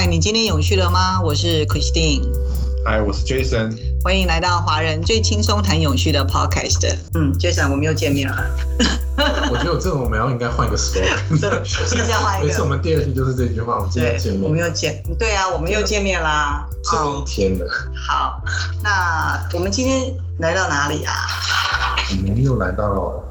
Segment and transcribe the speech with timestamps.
[0.00, 1.20] 嗨，你今天永续了吗？
[1.20, 2.22] 我是 Christine，
[2.86, 6.96] 嗨，我是 Jason，欢迎来到华人最轻松谈永续的 Podcast。
[7.12, 8.50] 嗯，Jason，我们又见面了。
[9.52, 12.46] 我觉得这种我们要应该换一个 slogan，现在换一个。
[12.46, 16.66] 每次我们第二句就是这句话，我们今天见面，我们又见，对啊，我们又见面啦。
[16.82, 17.66] 这一天了。
[17.94, 18.42] 好，
[18.82, 21.12] 那我们今天来到哪里啊？
[22.10, 23.22] 我们又来到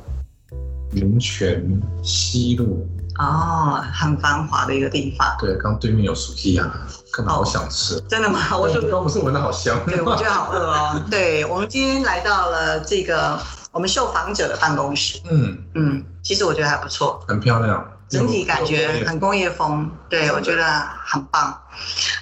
[0.93, 2.87] 云泉西路。
[3.19, 5.35] 哦，很繁华的一个地方。
[5.37, 6.71] 对，刚对面有熟记啊，
[7.11, 7.99] 看到好想吃。
[8.07, 8.39] 真的吗？
[8.57, 9.77] 我刚不是闻的好香。
[9.85, 11.03] 对，我觉得好饿哦。
[11.11, 13.37] 对，我们今天来到了这个
[13.73, 15.19] 我们受访者的办公室。
[15.29, 19.91] 嗯嗯，其实我觉得还不错，很漂亮，整体感觉很工业风。
[20.07, 20.63] 对，我觉得
[21.05, 21.61] 很棒。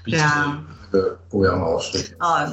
[0.03, 0.58] 对啊。
[0.91, 2.16] 个不养老师。
[2.18, 2.52] 啊，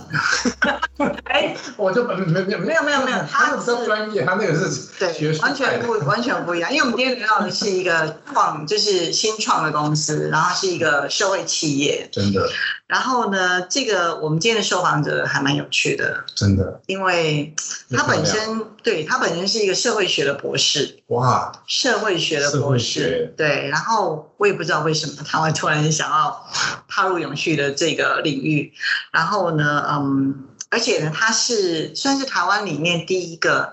[1.25, 12.49] 哎，我就没没没没有没有没有，他比较专业，他那个是对，完全不完全不一样，因为我们今天聊的是一个创，就是新创的公司，然后是一个社会企业，真的。
[12.87, 17.55] 然后呢，这个我们今天的受访者还蛮有趣的，真的，因为
[17.91, 23.69] 他本身对他本身是一个社会学的博士，哇，社会学的博士，对。
[23.71, 26.47] 然后我也不知道为什么他会突然想要
[26.87, 28.73] 踏入永续的这个领域。
[29.11, 33.73] 然后呢，嗯，而且呢，他是算是台湾里面第一个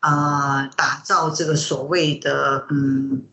[0.00, 3.26] 呃打造这个所谓的嗯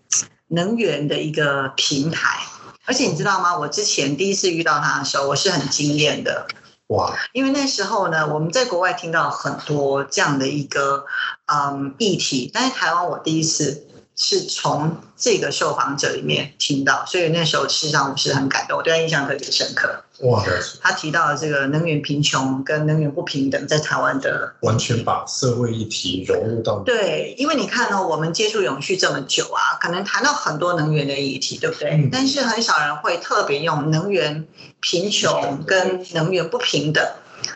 [0.50, 2.40] 能源的一个平台。
[2.88, 3.58] 而且你知道吗？
[3.58, 6.46] 我之前第一次遇到他的时候，我是很惊艳的。
[6.88, 7.18] 哇！
[7.34, 11.06] 因为那时候呢，我们在国外听到很多这样的一个
[11.48, 20.05] 嗯议题，但是台湾我第一次是从这个受访者里面听到，所以那时候事实上我是很感动，我对他印象特别深刻。
[20.20, 20.44] 哇！
[20.82, 32.08] 他提到了这个能源贫穷跟能源不平等在台湾的，完全把社会议题融入到对，因为你看呢，我们接触永续这么久啊，可能谈到很多能源的议题，对不对？
[32.12, 34.48] 但是很少人会特别用能源
[34.80, 37.06] 贫穷跟能源不平等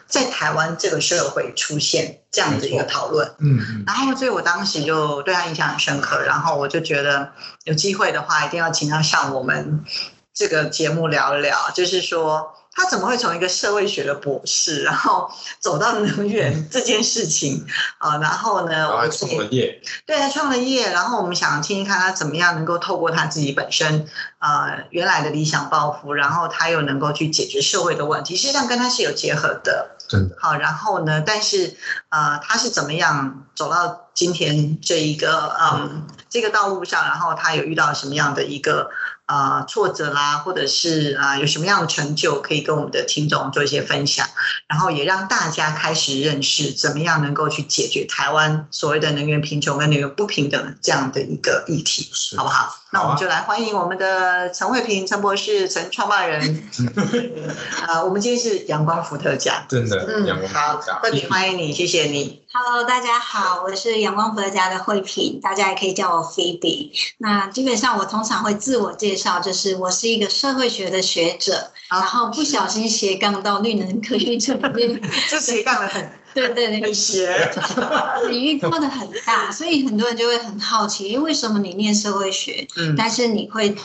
[0.08, 3.32] 在台湾这个社会出现这样的一个讨论。
[3.40, 7.32] 嗯，然后所以我当时就对他印象很深刻，然后我就觉得
[7.64, 9.86] 有机会的话，一定要请他上我们。
[10.34, 15.30] 这个节目聊一聊，就是说他怎么会从一个社会学的博士，然后
[15.60, 17.66] 走到能源这件事情
[18.00, 18.18] 啊？
[18.20, 24.08] 然后呢，然后创了业，对他创了业，然后我们想听听看他怎么样能够透过他自己本身
[24.38, 30.38] 呃原来的理想抱负，然后他又能够去解决社会的问题，实际上跟他是有结合的，真的。
[30.40, 31.76] 好，然后呢，但是
[32.10, 38.90] 呃，他是怎么样走到今天这一个嗯这个道路上，然后他有遇到什么样的一个？
[39.30, 44.28] 啊，挫折啦，或者是啊，有什么样的成就可以跟我们的听众做一些分享，
[44.68, 52.76] 然后也让大家开始认识怎么样能够去解决台湾所谓的能源贫穷跟能源不平等这样的一个议题，好不好？
[52.92, 56.64] 那我们就来欢迎我们的陈慧平陈博士陈创办人。
[57.86, 62.42] 啊， 我们今天是阳光伏特加，真的，嗯，好，特别欢迎你，谢谢你。
[62.52, 66.92] Hello，大家好，我是阳光伏特加的慧平，大家也可以叫我 Phoebe。
[67.20, 75.00] 那基本上我通常会自我介绍，就是我是一个社会学的学者，然后不小心斜杠到绿能科学 这边，
[75.30, 76.12] 就斜杠的很。
[76.34, 77.52] 对对对，学
[78.30, 83.76] 领域跨的很大，所以很多人就会很好奇，为什么你念社会学，嗯，但是你会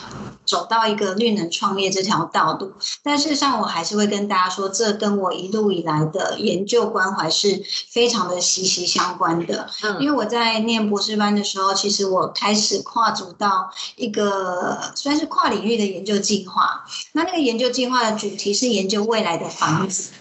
[0.45, 2.71] 走到一个绿能创业这条道路？
[3.01, 9.67] 但事实上，我还是会跟大家说，这跟我一路以来的研究关怀是非常的息息相关的。
[9.83, 16.85] 嗯，因为我在念博士班的时候，其实我开始跨足到一个算是跨领域的研究计划。
[17.13, 20.11] 那那个研究计划的主题是研究未来的房子。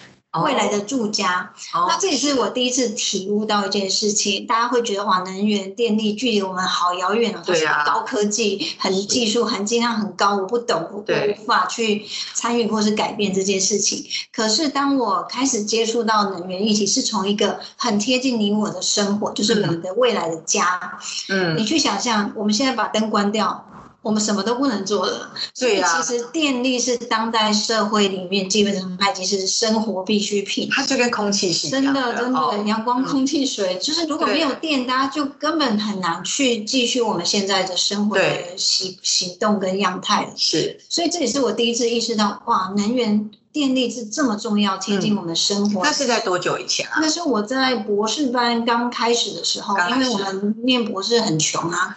[0.42, 4.46] 未来的住家，那这也是我第一次体悟到一件事情。
[4.46, 14.04] 大家会觉得哇，能源电力距离我们好遥远啊，它是高科技、很技术含金量很高，我不懂，我无法去参与或是改变这件事情。
[14.32, 20.98] 可是当我开始接触到能源议题，是从一个很贴近你我的生活，就是我们的未来的家。
[21.28, 23.64] 嗯，你去想象，我们现在把灯关掉。
[24.04, 30.68] 我们什么都不能做了，所以其实电力是当代社会里面基本上它已经是生活必需品。
[30.70, 40.30] 它就跟空气是真的，真的，阳光、空气、水，就是如果没有电，大家就根本很难去继续我们现在的生活的行行动跟样态。
[40.36, 43.30] 是，所以这也是我第一次意识到，哇，能源。
[43.54, 45.80] 电力是这么重要，贴近我们的生活。
[45.84, 46.98] 那是在多久以前啊？
[47.00, 51.96] 那是我在博士班刚开始的时候，因为我们念博士很穷啊，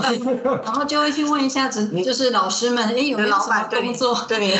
[0.62, 4.14] 然后就会去问一下子，就是老师们，哎，有没有什么工作？
[4.28, 4.58] 对，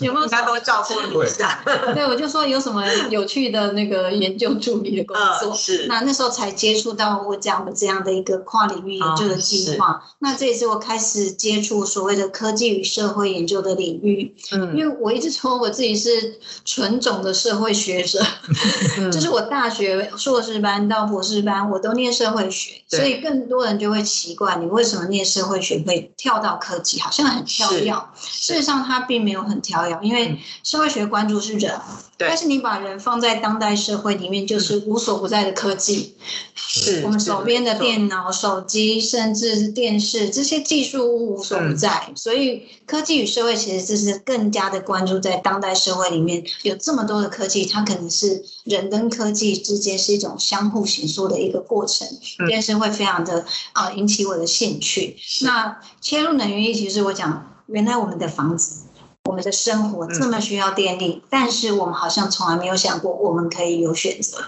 [0.00, 1.62] 有没有他都照顾你一下？
[1.94, 5.54] 对，我就说有什么有趣的那个研究助理的工作。
[5.54, 5.86] 是。
[5.86, 10.02] 那那时候才接触到我讲的这样的一个跨领域研究的计划。
[10.18, 14.34] 那这也是我开始接触所谓的科技与社会研究的领域。
[14.50, 14.76] 嗯。
[14.76, 18.24] 因为我一直说我自己是纯种的社会学者，
[19.12, 27.92] 就是我大学硕士班到博士班我都念社会学，所以更多人就会奇怪你为什么念社会学会跳到科技，好像很跳跃。
[28.20, 31.72] 事实上它并没有很跳跃，因为社会学关注是人，
[32.18, 36.14] 但是你把人放在当代社会里面，就是无所不在的科技。
[36.56, 42.10] 是我们手边的电脑、手机，甚至是电视，这些技术物无所不在。
[42.14, 52.06] 所以科技与社会其实就是更加的关注在当代社会里面有这么多的科技，它可能是人跟科技之间是一种相互形塑的一个过程。
[52.38, 55.16] 这件事会非常的啊引起我的兴趣。
[55.42, 58.82] 那切入能源议题，是我讲原来我们的房子、
[59.28, 64.38] 我们的生活这么需要电力，但是我们好像从来没有想过我们可以有选择。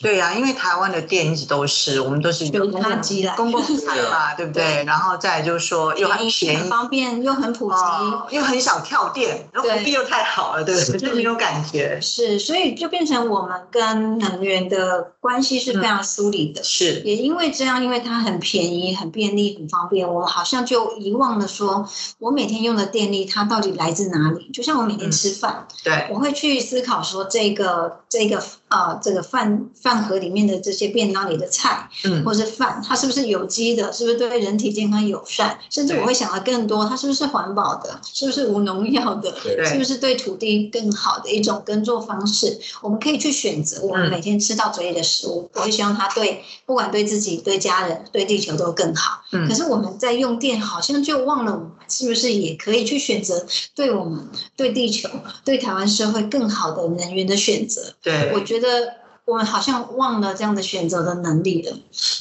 [0.00, 4.84] 对呀，因为台湾的电一直都是，我们都是有公共机公共财嘛，对不对？
[4.84, 10.98] 然后再就是说又很便宜、方便，又很普及，又很少跳电，然后福利又太好了，对不对？
[10.98, 11.98] 就没有感觉。
[12.00, 16.62] 是，所以就变成我们跟能源的关系是非常疏离的。
[16.62, 21.88] 是，也因为这样，因为它很便宜、很便利、很方便，我们好像就遗忘了说，
[22.18, 24.50] 我每天用的电力它到底来自哪里？
[24.52, 29.66] 就像我每天吃饭，对，我会去思考说，这个这个啊，这个饭。
[29.80, 33.92] 饭盒里面的这些便当里的菜，嗯，或是饭，它是不是有机的？
[33.92, 35.56] 是不是对人体健康友善？
[35.70, 38.00] 甚至我会想的更多，它是不是环保的？
[38.02, 39.32] 是不是无农药的？
[39.64, 42.58] 是不是对土地更好的一种耕作方式？
[42.82, 45.48] 我们可以去选择我们每天吃到嘴里的食物。
[45.54, 49.22] 我会希望它对不管对自己、对家人、对地球都更好。
[49.30, 55.08] 嗯可是我们在用电，好像就忘了我们是不是也可以去选择对我们、对地球、
[55.44, 57.94] 对台湾社会更好的能源的选择？
[58.02, 58.94] 对，我觉得。
[59.26, 61.76] 我们好像忘了这样的选择的能力了。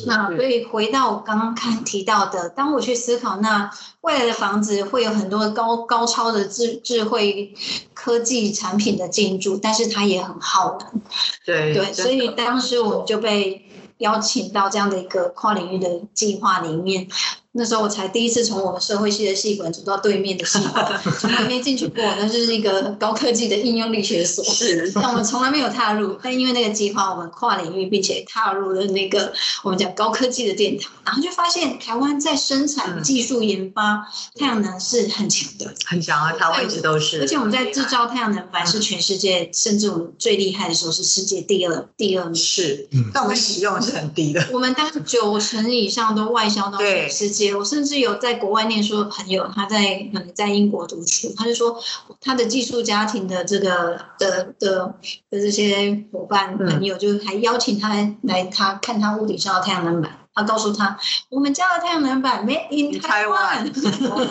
[0.08, 3.70] 那所以回到我刚刚看提到的，当我去思考，那
[4.02, 7.54] 未来的房子会有很多高高超的智智慧
[7.94, 11.02] 科技产品的进驻，但是它也很耗能。
[11.46, 17.08] 对对，所以当时我们就被邀请到这样的一个跨领域的计划里面。
[17.58, 22.04] 那时候我才第一次从我们社会系的系馆走到对面的系馆， 从来没进去过。
[22.20, 24.92] 那就是一个高科技的应用力学所，是。
[24.94, 29.32] 但我们从来没有踏入，但因为那个计划，我们跨领域并且踏入了那个
[29.64, 34.06] 我们讲高科技的殿堂，然后就发现台湾在生产技术研发
[34.38, 37.22] 太阳能是很强的，很强啊，台湾一直都是。
[37.22, 42.36] 而且我们在制造太阳能板是全世界，甚至我们最厉害的时候是世界第二，第二名。
[42.36, 44.46] 是，但我们使用是很低的。
[44.52, 47.45] 我们当九成以上都外销到全世界。
[47.54, 51.78] 我甚至有在国外念书的朋友，他在可能在英国读书，他就说
[52.22, 54.96] 他的寄宿家庭的这个的的
[55.30, 57.94] 的这些伙伴朋友，就还邀请他
[58.24, 60.98] 来他看他屋顶上的太阳能板，他告诉他
[61.30, 63.70] 我们家的太阳能板 made in Taiwan。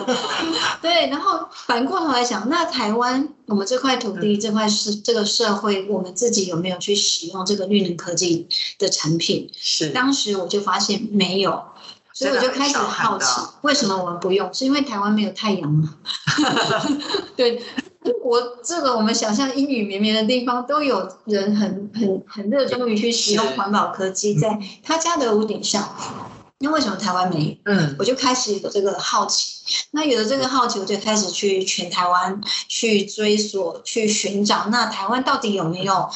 [0.81, 8.47] 对，然后反过头来想，那台湾我们这块土地这块是这个社会，我们自己有没有去使用这个绿能科技
[8.79, 9.49] 的产品？
[9.55, 11.63] 是，当时我就发现没有。
[12.15, 14.51] 所以我就开始好奇，为什么我们不用？
[14.53, 15.95] 是因为台湾没有太阳吗？
[17.35, 17.61] 对，
[18.23, 25.93] 我这个我们想象阴雨绵绵的地方，都有人很很很热衷于去使用环保科技，在他家的屋顶上。
[26.59, 27.73] 那为什么台湾没有？
[27.73, 29.53] 嗯，我就开始有这个好奇。
[29.91, 36.09] 那有了这个好奇，我就开始去全台湾去追索、去寻找，那台湾到底有没有？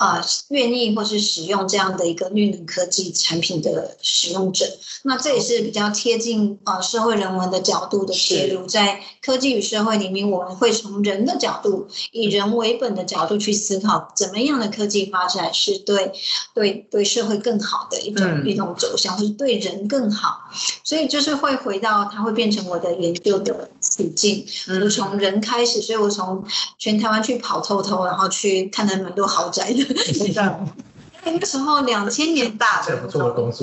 [0.00, 4.64] 啊，愿意或是使用这样的一个绿能科技产品的使用者，
[5.02, 16.10] 那这也是比较贴近啊社会人文的角度的切入，在科技与社会里面，我们会从人的角度，以人为本的角度去思考，怎么样的科技发展是对
[16.54, 20.38] 对对社会更好的一种一种走向，或是对人更好，
[20.82, 24.46] 所以就是会回到它会变成我的研究的途径，
[24.82, 26.42] 我从人开始，所以我从
[26.78, 29.89] 全台湾去跑透透，然后去看了蛮多豪宅的。
[31.22, 32.98] 那个时候，两千年大的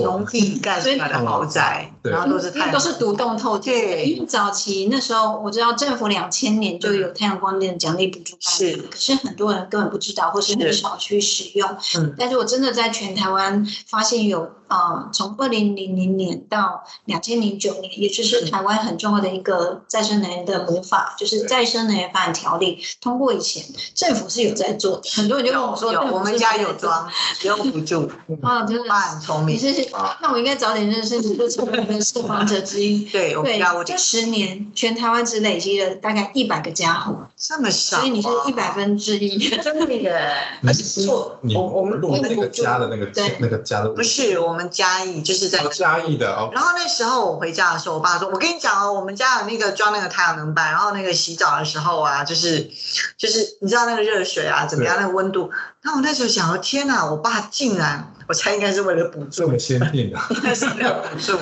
[0.04, 4.08] 农地盖出来的豪宅，然后都是都是独栋透天。
[4.08, 11.68] 因为早期那时候，我知道政府两千年就有太阳光电奖励补助，是，可是很多人根本不知道，或是很少去使用。
[11.98, 23.64] 嗯，但是我真的在全台湾发现有呃，从二零零零年到两千零九年，也就是台湾很重要的一个再生能源的魔法，就是再生能源发展条例通过以前，
[23.96, 25.10] 政府是有在做的。
[25.12, 27.10] 很多人就跟我说，有我们家有装，
[27.44, 28.10] 有补助。
[28.42, 29.56] 啊，真的，很聪明。
[29.56, 29.88] 你是，
[30.22, 33.06] 那我应该早点认识你，就成为我们受访者之一。
[33.06, 40.12] 对，对，这十年全台湾只累积了大概一百个家户，这么少，所以你是一百分之一，真的耶。
[40.66, 46.50] 而且错，我我们录那个家的那个那个家的，不是我们嘉义，就是在嘉义的哦。
[46.52, 52.72] 然后那时候我回家的时候，我爸说：“我跟你讲哦，我们家有那个装那个太阳能板，然后那个洗澡的时候啊，就是
[53.20, 55.52] 就是你知道那个热水啊怎么样，那个温度。”
[55.84, 61.38] 然后我那时候想说：“天哪，我爸竟然，我猜应该是为了补助，这么先进的，应该是为了补助。”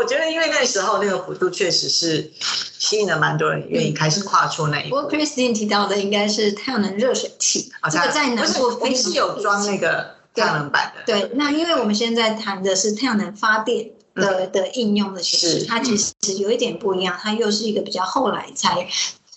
[0.00, 2.32] 我觉得因为那时候那个幅度确实是
[2.78, 4.96] 吸引了蛮多人愿意开始跨出那一步。
[4.96, 10.18] 不过 Christine 提到的应该是太阳能热水器，这个在南部非是有装那个。
[10.32, 18.86] 太阳能板的对，那因为我们现在谈的是太阳能发电的的应用的形式，它其实有一点不一样，它又是一个比较后来才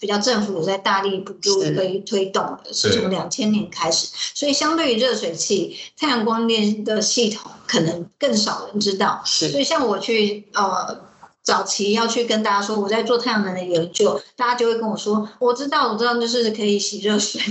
[0.03, 11.12] 比较政府有在大力补助推推动的，是从两千年开始，所以相对于热水器，太阳光电的系统可能更少人知道，是，所以像我去呃。
[11.43, 17.41] 早期要去跟大家说我在做太阳能的研究，大家就会跟我说，我知道，我知道，就是可以洗热水。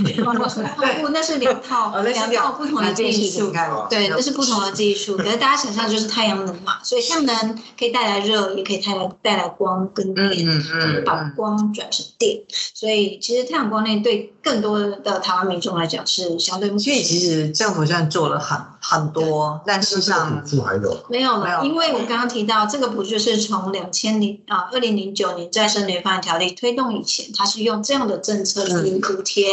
[1.00, 3.52] 不，那是两套两套不同的技术。
[3.90, 5.16] 对，那是不同的技术。
[5.20, 12.40] 可是大家想象就是太阳能嘛，所以太阳能可以带来热，也可以带来带来光跟电，把光转成电。
[12.74, 16.70] 所以其实太阳光电对更多的台湾民众来讲是相对。
[16.78, 21.62] 所以其实政府现在做了很很多，但事实上补助还有没有了？
[21.62, 23.82] 因为我刚刚提到这个补助是从两。
[23.82, 29.44] 两千零啊，二零零九年再生能源发展条例推动以前，它是用这样的政策来补贴，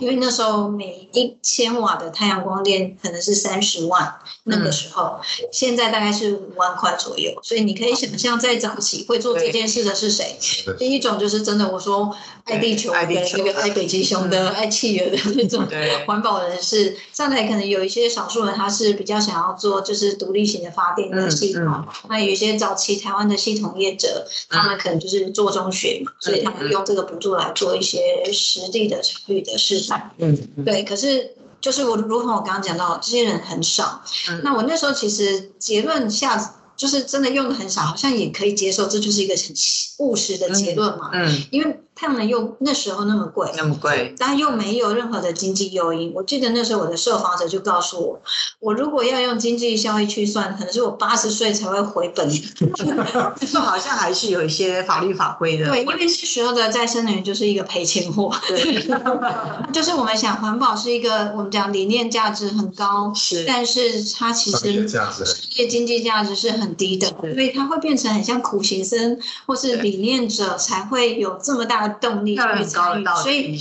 [0.00, 4.14] 因为那时候每一千瓦的太阳光电可能是三十万，
[4.44, 5.20] 那个时候，
[5.52, 10.38] 现在大概是五万块左右，所以你可以想象在早期会做这件事的是谁？
[10.78, 15.68] 第一种就是真的我说爱地球的那个爱北极熊的爱企鹅的那种
[16.06, 23.78] 环保人士，上来可能有一些少数人他是比较想要做就是独立型的发电的系统，那有一些早期台湾的系统。
[23.78, 28.00] 业者他们可能就是做中学嘛，所以他们用这个补助来做一些
[28.32, 30.10] 实地的场域的示范。
[30.18, 30.84] 嗯，对。
[30.84, 34.02] 可是就是我如同我刚刚讲到，这些人很少。
[34.42, 36.56] 那我那时候其实结论下。
[36.76, 39.54] 就是真的用的很少，好像也可以接受，这就是一个很
[40.00, 41.08] 务实的结论嘛。
[41.12, 46.12] 嗯，因为太阳能又那时候那么贵，那么贵，但又没有任何的经济诱因。
[46.12, 48.20] 我记得那时候我的受访者就告诉我，
[48.58, 52.28] 我如果要用经济效益去算，可能是我八十岁才会回本。
[52.28, 55.68] 就好像还是有一些法律法规的。
[55.68, 58.34] 对，因为那时候的再生能源就是一个赔钱货。
[58.48, 58.82] 对，
[59.72, 65.12] 就是我们想环保是一个我们讲理念价值很高，是，但是它其实商
[65.54, 66.64] 业经济价值是很。
[66.64, 73.58] 很低的，所以它会变成很像苦行僧或是理念者才会有这么大的动力去参与，所以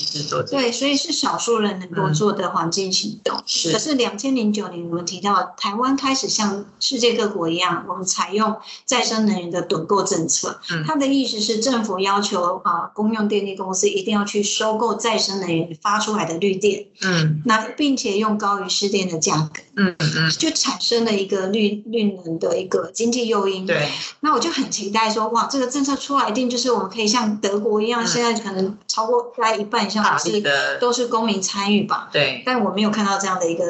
[0.50, 3.42] 对，所以是少数人能够做的环境行动。
[3.46, 10.60] 是，可是两千零九年我们提到台湾开始像世界各国一样，我们采用再生能源的趸购政策。
[10.72, 16.86] 嗯，它的意思是政府要求啊，公用电力公司一定要去收购再生能源发出来的绿电。
[17.02, 19.62] 嗯，那并且用高于市电的价格。
[19.76, 22.92] 嗯嗯，就产生了一个绿绿能的一个。
[22.94, 23.90] 经济诱因，对，
[24.20, 30.42] 那我就很期待说，哇，这个政策出来一定就是我们可以像德国一样，现在可能超过大概一半以上是
[30.80, 32.44] 都是公民参与吧，对。
[32.46, 33.64] 但我没有看到这样的一个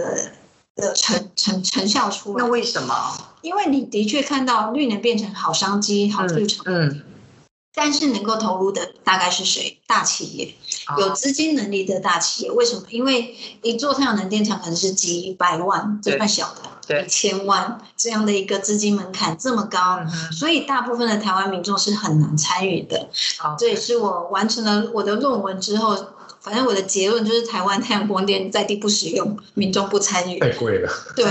[0.75, 2.43] 的成成成效出来。
[2.43, 2.95] 那为什么？
[3.41, 7.03] 因为你的确看到绿能变成好商机、好市场，嗯。
[7.75, 9.79] 但是能够投入的大概是谁？
[9.88, 10.53] 大企业，
[11.00, 12.51] 有资金能力的大企业。
[12.51, 12.83] 为什么？
[12.91, 19.99] 因为一座太阳能电厂可能是几百万，这块小的，一千万这样的一个资金门槛这么高，
[20.31, 23.09] 所以大部分的台湾民众是很难参与的。
[23.57, 25.95] 这也是我完成了我的论文之后，
[26.41, 30.89] 反正我的结论就是台湾太阳光电在地不使用，民众不参与，太贵了。
[31.15, 31.25] 对，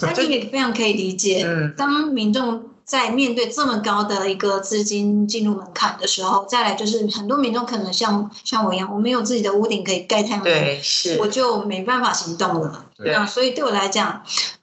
[0.00, 2.68] 但是也非常可以理解，当民众。
[2.84, 12.84] 在面对这么高的一个资金进入门槛的时候，再来就是很多民众可能像像我一样，我没有自己的屋顶可以盖太阳能，我就没办法行动了。
[12.96, 14.22] 对那所以对我来讲。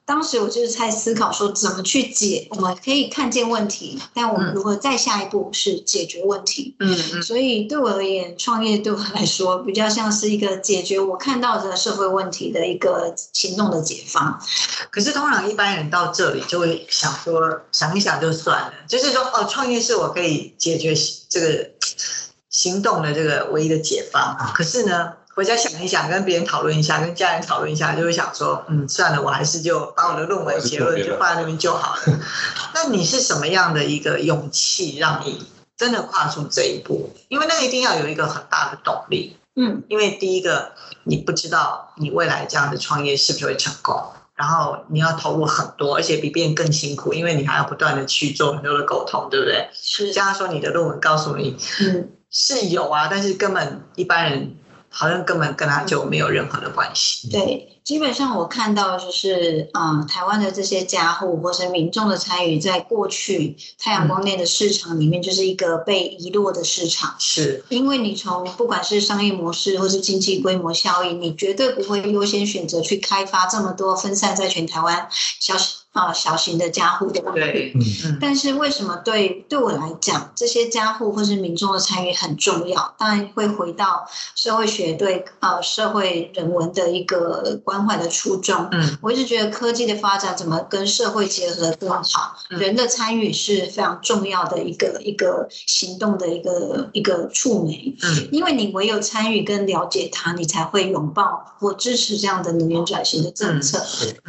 [0.10, 6.75] 当时我就是在思考说怎么去解，我们可以看见问题，但我们如何再下一步是解决问题。
[6.80, 7.22] 嗯嗯。
[7.22, 14.42] 所以对我而言，创业对我来说比较像是一个解决我看到的社会问题的一个行动的解方。
[14.89, 20.96] 可是通常一般人到这里就会想说，想一想就算了，就是说哦，创业是我可以解决
[21.30, 21.70] 这个
[22.50, 24.36] 行动的这个唯一的解方。
[24.56, 25.13] 可是呢？
[25.39, 32.19] 回家想一想，跟别人讨论一下，跟家人讨论一下，就会想说，嗯，算了，我还是就把我的论文结论就放在那边就好了。
[32.75, 37.15] 那你是什么样的一个勇气，让你真的跨出这一步？
[37.29, 39.38] 因为那个一定要有一个很大的动力。
[39.55, 40.74] 嗯，因为第一个，
[41.05, 43.96] 你不知道你未来这样的创业是不是会成功，
[44.36, 49.69] 然后你要投入很多，而且比别人更辛苦，因为你还要不断的去做很多的沟通，对不对？
[49.72, 50.12] 是。
[50.12, 54.55] 加上说你的论文告诉你，嗯，是有啊，但是根本一般人。
[54.89, 57.29] 好像根本跟他就没有任何的关系。
[57.29, 67.15] 对，基本上我看到就是，嗯，台湾的这些家户或是民众的参与，在过去太阳光电的市场里面，就是一个被遗落的市场。
[67.19, 75.08] 是，因为你从不管是商业模式或是经济规模效应，你绝对不会优先选择去开发这么多分散在全台湾
[75.39, 75.55] 小。
[75.91, 82.93] 啊，小型的家户的对，嗯，但是为什么对对我来讲，这些家户或是民众的参与很重要？
[83.00, 88.67] 当然会回到社会学对呃社会人文的一个关怀的初衷。
[88.72, 97.98] 嗯，我一直觉得科技的发展怎么跟社会结合更好，人的参与是非常重要的一个一个行动的一个一个触媒。
[98.03, 103.84] 嗯，因为你唯有参与跟了解它，你才会拥抱或支持这样的能源转型的政策。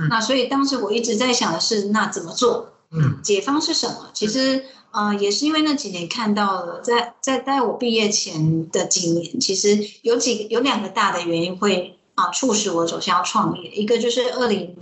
[0.09, 1.50] 那所以当时我一直在想。
[1.59, 2.69] 是那怎么做？
[2.93, 4.11] 嗯，解方是什么？
[4.13, 13.71] 其实，呃，也是因为那几年看到了，在在在我毕业前的几年，其实有几有两个大的原因会啊促使我走向创业。
[13.71, 14.77] 一个就是二零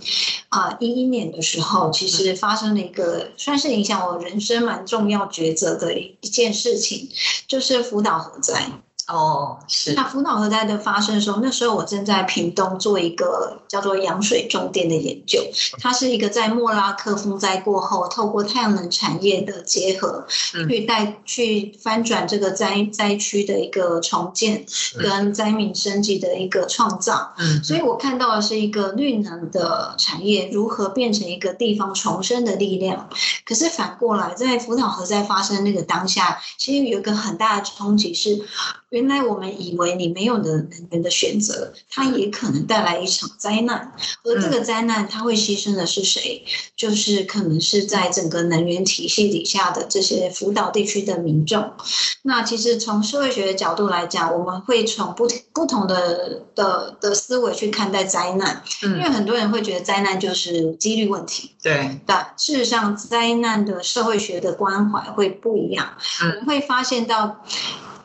[0.48, 7.10] 啊一一年的时候，其实发生了一个算是影响我人生蛮重要抉择的一一件事情，
[7.46, 8.70] 就是福岛核灾。
[9.08, 9.94] 哦，是。
[9.94, 15.40] 那福岛核灾的发生的时候，那时候我正在屏东做一个叫做羊水重电的研究，
[15.80, 20.26] 它是一个在莫拉克风灾过后，透过太阳能产业的结合，
[20.68, 24.62] 去带去翻转这个灾灾区的一个重建，
[24.98, 27.32] 跟灾民升级的一个创造。
[27.38, 33.08] 嗯，所以我看到的是一个绿能的产业如何变成一个地方重生的力量。
[33.46, 38.46] 可是反过来，在福岛核灾发生那个当下，其实有一个很大的冲击是。
[38.90, 43.92] 原来我们以为你没有的能源的选择，它也可能带来一场灾难。
[44.24, 46.42] 而这个灾难，它会牺牲的是谁？
[46.74, 51.70] 就是可能是在整个能源体系底下的这些福岛地区的民众。
[52.22, 58.62] 那其实从社会学的角度来讲，我们会从不不同的的的思维去看待灾难。
[58.82, 61.50] 因为很多人会觉得灾难就是几率问题。
[61.62, 62.00] 对。
[62.06, 65.92] 但事实上，灾难的社会学的关怀会不一样。
[66.20, 67.44] 我们会发现到。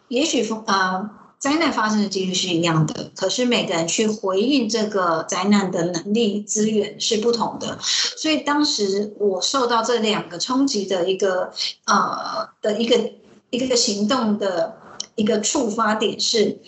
[0.07, 7.77] 也许风啊灾难发生的几率是一样的，可是每个人去回应这个灾难的能力资源是不同的。
[7.81, 11.51] 所以当时我受到这两个冲击的一个
[11.85, 13.11] 呃的一个
[13.49, 14.77] 一个行动的
[15.15, 16.59] 一个触发点是，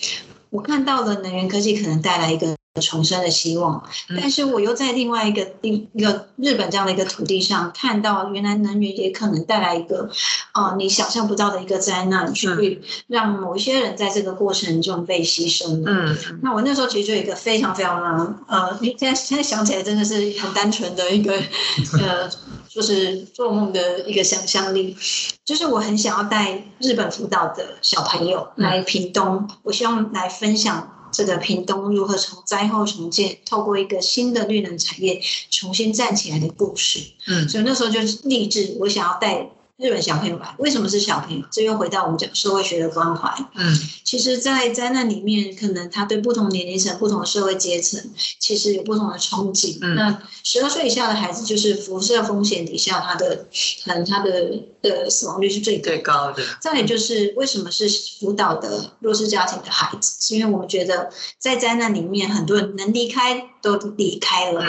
[0.50, 2.56] 我看到了能源科技可能带来一个。
[2.82, 3.82] 重生的希望，
[4.18, 10.10] 但是我又在另外一个地一个日本这样的一个土地上看到，原来能源也可能带来一个，
[10.54, 15.84] 哦，你想象不到的一个灾难，去让某一些人在这个过程中被牺牲。
[15.86, 21.34] 嗯，那我那时候其实就有一个非常非常呃，现在现在想起来真的是很单纯的一个
[22.02, 22.30] 呃，
[22.68, 24.98] 就是做梦的一个想象力，
[25.46, 30.92] 就是我很想要带日本辅导的小朋友来屏东，我希望来分享。
[31.16, 37.00] 这个屏东如何从灾后重建，透过一个新的绿能产业重新站起来的故事。
[37.28, 39.50] 嗯，所以那时候就立志，我想要带。
[39.78, 41.44] 日本小朋友吧，为什么是小朋友？
[41.52, 43.30] 这又回到我们讲社会学的关怀。
[43.56, 48.02] 嗯，其实，在灾难里面，可能他对不同年龄层、不同的社会阶层，
[48.40, 49.78] 其实有不同的憧憬。
[49.82, 53.46] 嗯，那十二岁以下的孩子，就是辐射风险底下，他的
[53.84, 56.42] 可能他的的死亡率是最最高的。
[56.62, 57.86] 再有就是为什么是
[58.22, 60.16] 辅导的弱势家庭的孩子？
[60.22, 64.64] 是因为我们觉得在灾难里面，很多人能离开都离开了，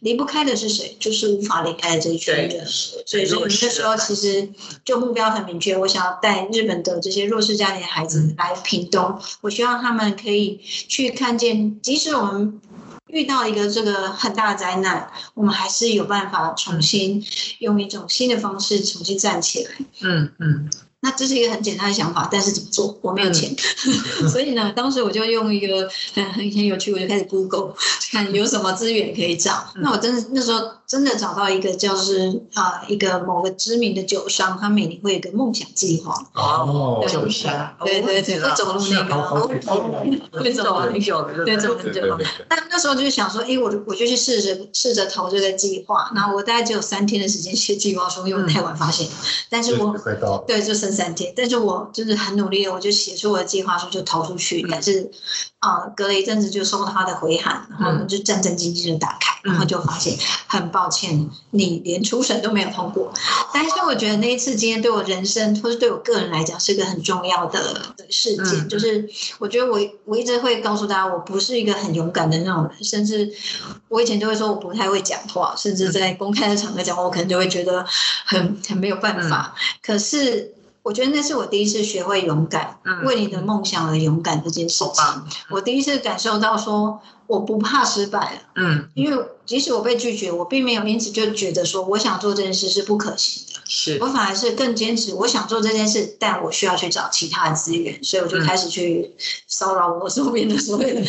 [0.00, 0.96] 离不开的是谁？
[1.00, 2.66] 就是无法离开的这一群人。
[2.66, 4.48] 所以，所以那时候其实。
[4.84, 12.60] 就目标很明确，我想要带日本的这些弱势家庭的孩子来屏东，我希望他们可以去看见，即使我们
[13.06, 17.24] 遇到一个这个很大的灾难，我们还是有办法重新
[17.60, 19.70] 用一种新的方式重新站起来。
[20.00, 20.70] 嗯嗯。
[21.04, 22.96] 那这是一个很简单的想法，但是怎么做？
[23.02, 23.54] 我没有钱，
[24.30, 27.74] 所以呢，当时我就用一个很很很有趣，我就开始 Google
[28.12, 29.64] 看有什么资源可以找。
[29.76, 36.14] 那我真的那时候真的找到一个，就是啊，一个某个知名的酒商，他每年会有个梦想计划。
[36.34, 39.14] 哦，酒商，对对对，会走路那个，
[40.38, 42.00] 会走很久，对，走很久。
[42.48, 46.10] 但那时候就是想说，哎，我我就去试着试着投这个计划。
[46.14, 49.08] 然后我大概只有三天的时间写计划书，因为太晚发现。
[49.48, 49.96] 但是我
[50.46, 51.02] 对，就生。
[51.02, 55.10] 三天，但是我就是很努力，我就写出我的计划书就投出去，但是
[55.58, 63.12] 啊，隔了一阵子就收到他的回函，然后就战战兢兢的打开，然后就发现很抱歉，你连初审都没有通过。
[63.52, 69.08] 但是我觉得那一次经验对我人生或是对我个人来讲是个很重要的事件，就是
[69.40, 73.28] 我觉得我我一直会告诉大家，我不是一个很勇敢的那种人，甚至
[73.88, 77.84] 我以前就会说我不太会讲话，甚至在公开的场合讲话，我可能就会觉得
[78.24, 79.54] 很很没有办法。
[79.82, 84.94] 可是我觉得那是我第一次学会勇敢，为你的梦想而勇敢这件事情。
[85.50, 93.60] 我第一次感受到说我不怕失败嗯，因为即使我被拒绝，我并没有因此就觉得说我想做这件事是不可行的。
[93.64, 99.14] 是我反而是更坚持，我想做这件事，但我需要去找其他的资源，所以我就开始去
[99.46, 101.00] 骚扰我周边的所有的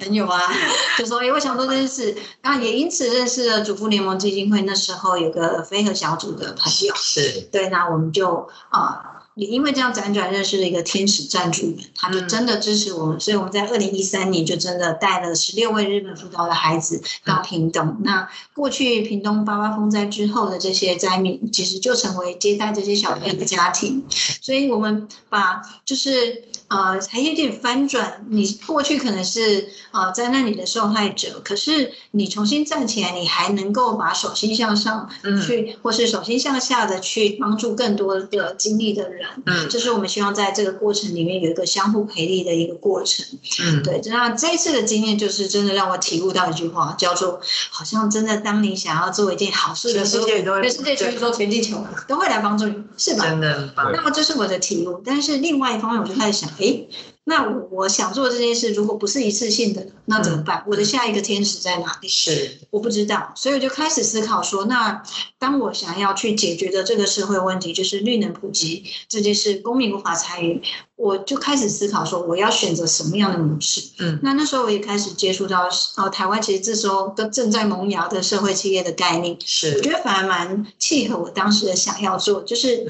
[0.00, 0.40] 朋友啊，
[0.98, 4.62] 就说哎，我想做这件事，然后也因此认识了主妇联盟基金会。
[4.62, 9.09] 那时候有个飞鹤小组的朋友，是对，那我们就啊。
[9.40, 17.96] 也因为这样辗转认识了一个天使赞助人，他就真的支持我们，所以我们在二零一三年就真的带了十六位日本辅导的孩子到屏东。
[18.04, 24.04] 那过去屏东八八风灾之后的这些灾民，其实就成为接待这些小朋友的家庭，
[24.42, 26.44] 所以我们把就是。
[26.70, 28.24] 呃，还有点翻转。
[28.28, 35.10] 你过去可能是呃在那里的受害者，可是你重新站起来，你还能够把手心向上
[35.44, 39.26] 去，或是手心向下的去帮助更多的经历的人。
[39.46, 43.24] 嗯，就是我们希望在这个过程里面有一个相互赔利的一个过程。
[43.62, 44.00] 嗯，对。
[44.06, 47.40] 那这一次的经验就是真的让我体悟到一句话，叫做
[47.70, 53.26] 好像真的当你想要做一件好事的时候，全世界全宇宙全地球都会来帮助你，是吧？
[53.26, 53.72] 真的。
[53.92, 56.50] 那么这是我的体悟，但是另外一方面，我就开始想。
[56.58, 56.84] 哎，
[57.30, 60.64] 那我我想做这件事，如果不是一次性的，那怎么办？
[60.66, 62.08] 我的下一个天使在哪里？
[62.08, 65.00] 是我不知道，所以我就开始思考说，那
[65.38, 70.60] 当我想要去解决的这个社会问题，就是绿能普及这件事，公民无法参与，
[70.96, 73.80] 我就开始思考说，我要选择什么样的模式？
[74.00, 82.84] 嗯，那那时候我也开始接触到，呃，台湾其实这时候都正在萌芽的社会企业的概念，是我觉得反而蛮契合我当时的想要做，就是。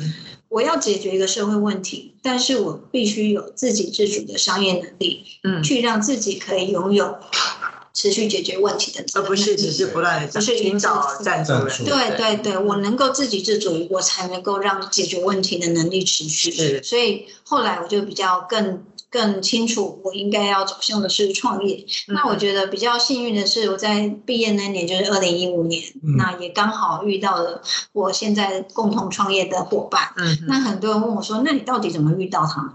[0.50, 7.16] 我要解决一个社会问题，但是我必须有自给自足的商业能力，嗯，去让自己可以拥有
[7.94, 11.84] 持续解决问题的，而不是只是不断的不是寻找赞助人。
[11.84, 16.50] 对对对，我能够自给自足，我才能够让解决问题的能力持续。
[16.50, 18.82] 是，所以后来我就比较更。
[19.10, 21.84] 更清楚我应该要走向的是创业。
[22.06, 25.82] 那我觉得比较幸运的是，我在毕业那年就是二零一五年，
[26.16, 27.60] 那也刚好遇到了
[27.92, 30.12] 我现在共同创业的伙伴。
[30.16, 32.72] 嗯，那很多人问我说：“那你到底怎么遇到他们？”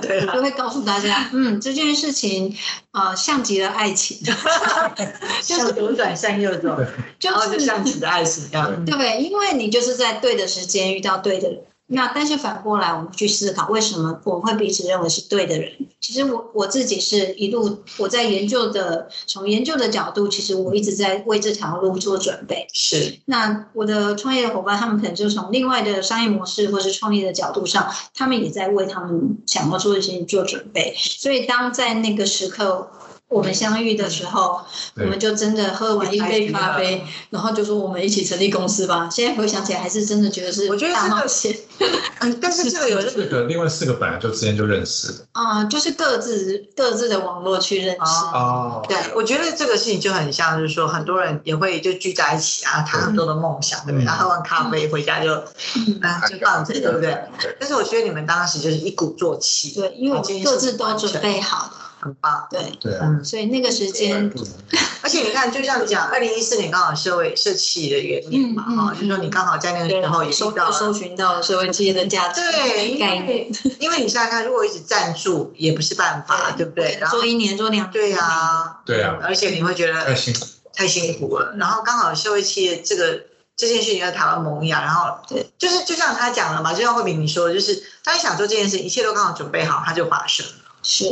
[0.00, 2.56] 对，我就会告诉大家，嗯，这件事情
[2.92, 4.18] 呃像极了爱情，
[5.44, 6.76] 就是左转向右走，
[7.18, 8.84] 就是像极了爱情一样。
[8.86, 11.60] 对，因为你就是在对的时间遇到对的人。
[11.86, 15.70] 那但是反过来，我们去思考，为什么我会彼此认为是对的人？
[16.00, 22.66] 其实我我自己是一路我在研究的，从研究的角度，其实我一直在为这条路做准备。
[22.72, 23.18] 是。
[23.26, 30.94] 那我的创业伙伴，他们可能就从另外的商业模式或是创业的角度上，他们也在为他们想要做的事情做准备。
[30.96, 32.90] 所以当在那个时刻。
[33.34, 34.60] 我们相遇的时候，
[34.96, 39.08] 我们就真的喝完一杯咖啡，然后就说我们一起成立公司吧。
[39.10, 41.52] 现在回想起来，还是真的觉得是大冒险。
[42.20, 45.26] 嗯，但是这个有四个，另外四个本来就之前就认识的。
[45.32, 48.24] 啊，就是各自各自的网络去认识。
[48.32, 54.04] 哦，对，我觉得这个事情就很像，就是说很多人也会就聚在一起啊，谈很多的梦想，对不对？
[54.04, 55.34] 然后喝完咖啡回家就
[55.74, 57.18] 嗯就放着，对不对？
[57.58, 61.72] 但是我觉得你们当时就是一鼓作气，对，因为我们各自都准备好了。
[62.04, 64.30] 很棒，对对，嗯，所以那个时间，
[65.00, 73.50] 而且你看，就像你讲，二零一四年刚好社会社企的元年嘛，哈，就说你刚好在那个时候也搜到搜寻到社会企业的价值，对，概念。
[73.80, 76.98] 因为你想想看，如果一直赞助也不是办法，对不对？
[77.00, 80.40] 然后做一年做两，对呀，对啊，而且你会觉得太辛苦，
[80.74, 81.54] 太辛苦了。
[81.56, 83.18] 然后刚好社会企业这个
[83.56, 90.52] 这件事情在台湾萌芽，然后对，就是就像他讲了嘛，就像慧敏你说，就是他想做这件事，一切都刚好准备好，他就发生了。
[90.84, 91.04] 是，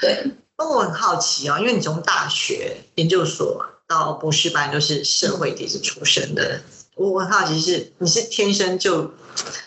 [0.00, 0.32] 对。
[0.56, 6.60] 那我很好奇哦，因为你从大学、研究所到博士班都是社会底子出身的，
[6.96, 9.12] 我很好奇是你是天生就，就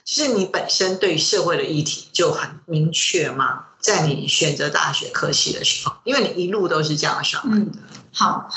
[0.03, 3.67] 是你本身对社会的议题就很明确吗？
[3.79, 7.71] 在你选择大学科系的时候，因为你一路都是这样上来的。
[8.11, 8.49] 好。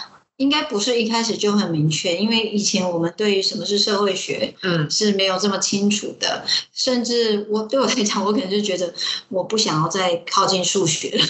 [0.45, 6.45] 应该不是一开始就很明确，因为以前我们对于什么是社会学，嗯，是没有这么清楚的。
[6.75, 8.93] 甚至我对我来讲，我可能就觉得
[9.31, 11.25] 我不想要再靠近数学了。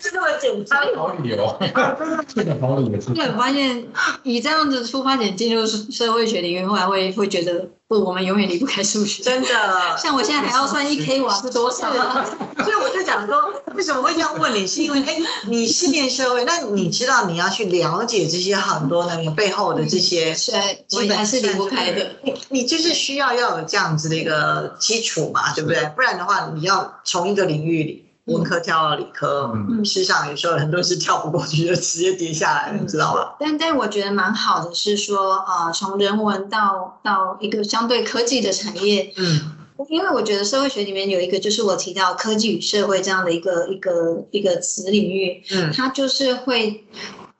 [0.00, 1.56] 这么简单，好理由，
[2.34, 3.14] 这个好理由。
[3.14, 3.86] 对，发现
[4.22, 9.20] 以这样子出发点进入社会学领域，后来会会觉得不，我们永远离不开数学。
[9.20, 9.48] 真的，
[9.98, 13.36] 像我现在还要算一 k 瓦是多少，所以我就讲说，
[13.74, 14.64] 为什么会这样问你？
[14.64, 20.52] 是因为哎，你是念社会，那你知道你要去了解这些很多那个背后的这些，是，
[20.86, 22.12] 基本还是离不开的。
[22.22, 25.84] 你你就是需要要有这样子的一个基础嘛，对不对？
[25.96, 28.04] 不然的话，你要从一个领域里。
[28.32, 33.36] 文科跳到理科，嗯，事实上有时候很多是跳不过去就，直接跌下来，你知道吧？
[33.38, 39.40] 但但我觉得蛮好的是说，呃，从人文到到一个相对科技的产业，嗯，
[39.88, 46.84] 因为我觉得社会学里面有一个就是我提到科技与社会这样的一个一个一个子领域，嗯，它就是会。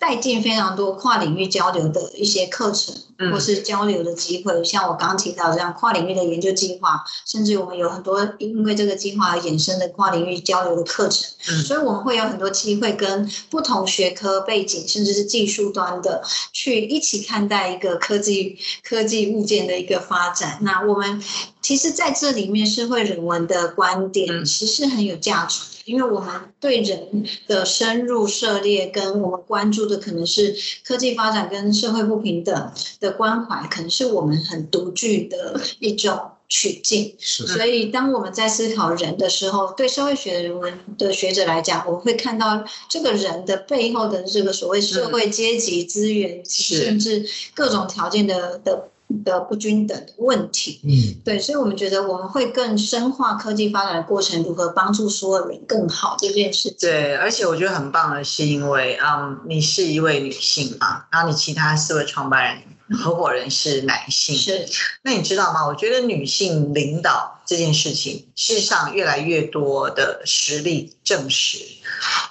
[0.00, 2.94] 带进非常多跨领域交流的一些课程，
[3.30, 11.30] 或是交流的机会，像我刚刚提到这样跨领域的研究计划，甚至我们有很多因为这个计划而衍生的跨领域交流的课程，
[11.64, 20.58] 所以我们会有很多机会跟不同学科背景，甚至是技术端的去一起看待一个科技科技物件的一个发展。
[20.62, 21.22] 那我们
[21.60, 25.60] 其实在这里面社会人文的观点，其实很有价值。
[25.84, 26.28] 因为我们
[26.60, 37.14] 对人的深入涉猎，跟我们关注的可能是科技发展跟社会不平等的关怀，可能是我们很独具的一种取径。
[37.18, 48.89] 所以，当我们在思考人的时候，对社会学人文的学者来讲，我们会看到这个人的背后的这个所谓社会阶级资源，甚至各种条件的的。
[49.24, 56.76] 的不均等的问题，嗯，对，所以我们觉得我们会更深化科技发展的过程，如何帮助所有人更好这件事情。
[56.80, 64.66] 对，而且我觉得很棒的是，因为嗯，你是一位女性嘛，然后你其他四位创办人、合伙人是男性，是。
[65.02, 65.66] 那你知道吗？
[65.66, 71.58] 我觉得女性领导这件事情，事实上越来越多的实例证实，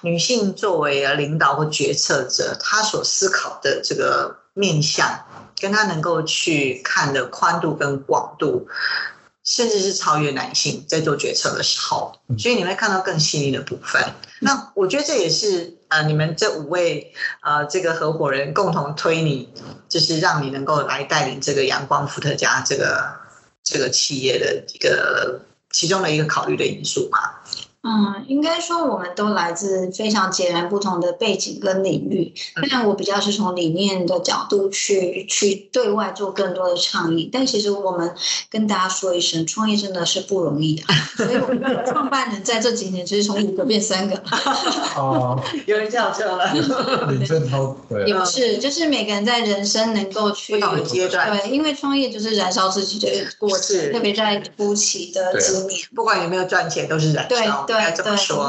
[0.02, 5.26] 女性作为领导或决策者，她所思考的这个面向。
[5.60, 8.67] 跟他能够去看的宽度跟广度，
[9.43, 14.02] 甚至是超越男性在做决策的时候，所以你会看到更细腻的部分。
[14.39, 19.52] 那我觉得这也是呃，你们这五位呃这个合伙人共同推你，
[19.89, 23.12] 就是让你能够来带领这个阳光伏特加这个
[23.63, 25.41] 这个企业的一个
[25.72, 27.19] 其中的一个考虑的因素嘛。
[27.89, 32.32] 嗯，应该说我们都来自非常截然不同的背景跟领域。
[32.56, 37.28] 虽然我比较是从理念的角度去去对外做更多的倡议。
[37.34, 38.13] 但其实我们
[38.52, 40.84] 跟大家说一声，创业真的是不容易的。
[41.17, 44.15] 所以我们的创办人在这几年其实从五个变三个。
[44.95, 46.54] 哦，有人叫车了。
[47.10, 53.08] 李正涛，对，也不是，就是每个人在人生能够去不同阶段，对，因为创业就是燃烧自己的
[53.39, 57.65] 过程，特别在初期的几年，不管有没有赚钱，都是燃烧。
[57.65, 57.79] 对对，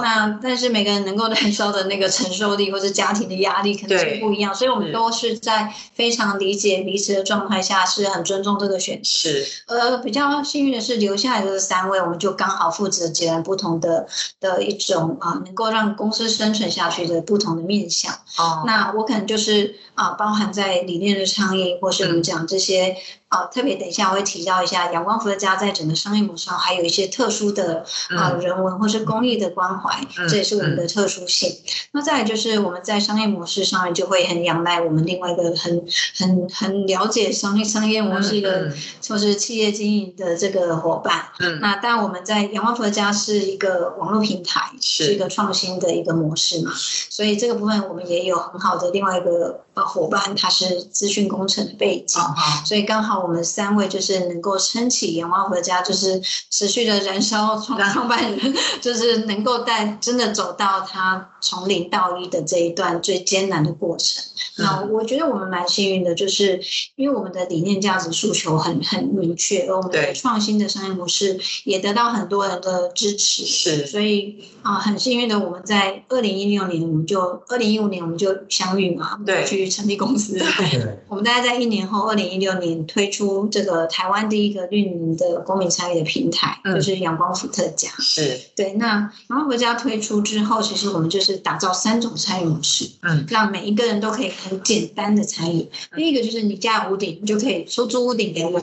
[0.03, 4.55] 那但是每个人能够燃烧的那个承受力，或者家庭的压力，可能是不一样。
[4.55, 9.03] 所以，我们都是在非常理解彼此的状态下，是很尊重这个选择。
[9.05, 14.07] 是，呃，比较幸运的是，留下来的三位，我们就刚好负责截然不同的
[14.41, 18.13] 的一种啊，能够让公司生存下去的不同的面向。
[18.39, 22.97] 哦，那我可能就是啊，包含在理念的倡议，或是我们讲这些。
[23.31, 31.49] 啊，特别等一下我会提到一下阳光伏特加在整个商业模式上还有一些特殊的啊人文或是公益的关怀，这也是我们的特殊性。
[31.93, 35.87] 那再来就是我们在商业模式上面就会很仰赖我们另外一个很
[36.19, 41.27] 很很了解商业商业模式的，就是企业经营的这个伙伴。
[41.39, 46.73] 嗯，那当然我们在阳光伏特加是一个网络平台，是一个创新的一个模式嘛，
[47.09, 49.61] 所以这个部分我们也有很好的另外一个。
[49.85, 52.21] 伙伴他是资讯工程的背景，
[52.67, 64.23] 所以刚好我们三位就是能够撑起阳光回家，就是持续的燃烧创创办人， 就是能够带真的走到他从零到一的这一段最艰难的过程。
[64.57, 66.61] 那我觉得我们蛮幸运的，就是
[66.97, 73.45] 因为我们的理念、价值、诉求很很明确，而我们的创新的商业模式也得到很多人的支持。
[73.47, 80.39] 是，所以啊，很幸运的我们在二零一六年，我们就二零一五年我们就相遇嘛，对，去成立公司。
[80.39, 87.89] 对， 我们大概在一年后，二零一六年推出这个台湾第一个运营的公民参与的平台，就是阳光伏特加。
[87.99, 88.73] 是，对。
[88.75, 94.31] 那阳光伏特加推出之后，其实我们就是打造三种参与模式，嗯，让每一个人都可以。
[94.31, 98.63] 很简单的参与，第一个就是你家有屋顶，你就可以出租屋顶给我。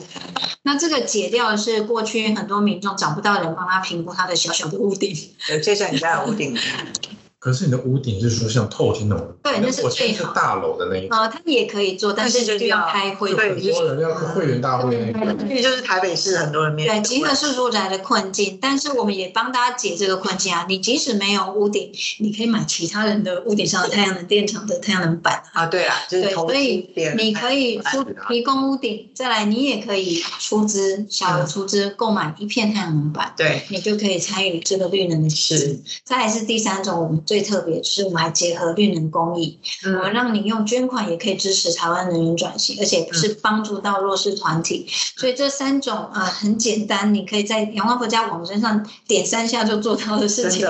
[0.62, 5.16] 那这个解掉的是过去很多民众找不到人帮他评估他的小小的屋顶。
[5.48, 6.56] 呃，这是你家有屋顶。
[7.40, 10.32] 可是你的屋顶是说像透天那种，对，那是最好。
[10.32, 11.16] 大楼的那一种。
[11.16, 15.34] 呃，它也可以做，但是就要开会，对，很多人要会员大会那个。
[15.34, 20.66] 这就是台北市很多人面对集合式住宅的困境，但是我们也帮大家解这个困境啊。
[20.68, 25.66] 你即使没有屋顶，你可以买其他人的屋顶上的太阳能电厂的太阳能板啊。
[25.66, 35.80] 对啊，对，所以你可以出提供屋顶，再来你也可以出资小额出资购买一片太阳能板，对，你就可以参与这个绿能的事。
[36.04, 44.86] 再来是第三种，我们最特别就是我们还结合绿能公益，我们让你用捐款也可以支持台湾能源转型，而且是帮助到弱势团体。
[45.14, 50.66] 所以这三种啊很简单，你可以在阳光佛家网站上点三下就做到的事情。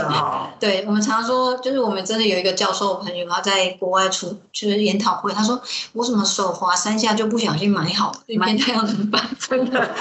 [0.59, 9.94] 对，我们常说，就是我们真的有一个教授朋友，他在国外出就是研讨会，他说我怎么手滑三下就不小心买好一片太阳能板， 真的。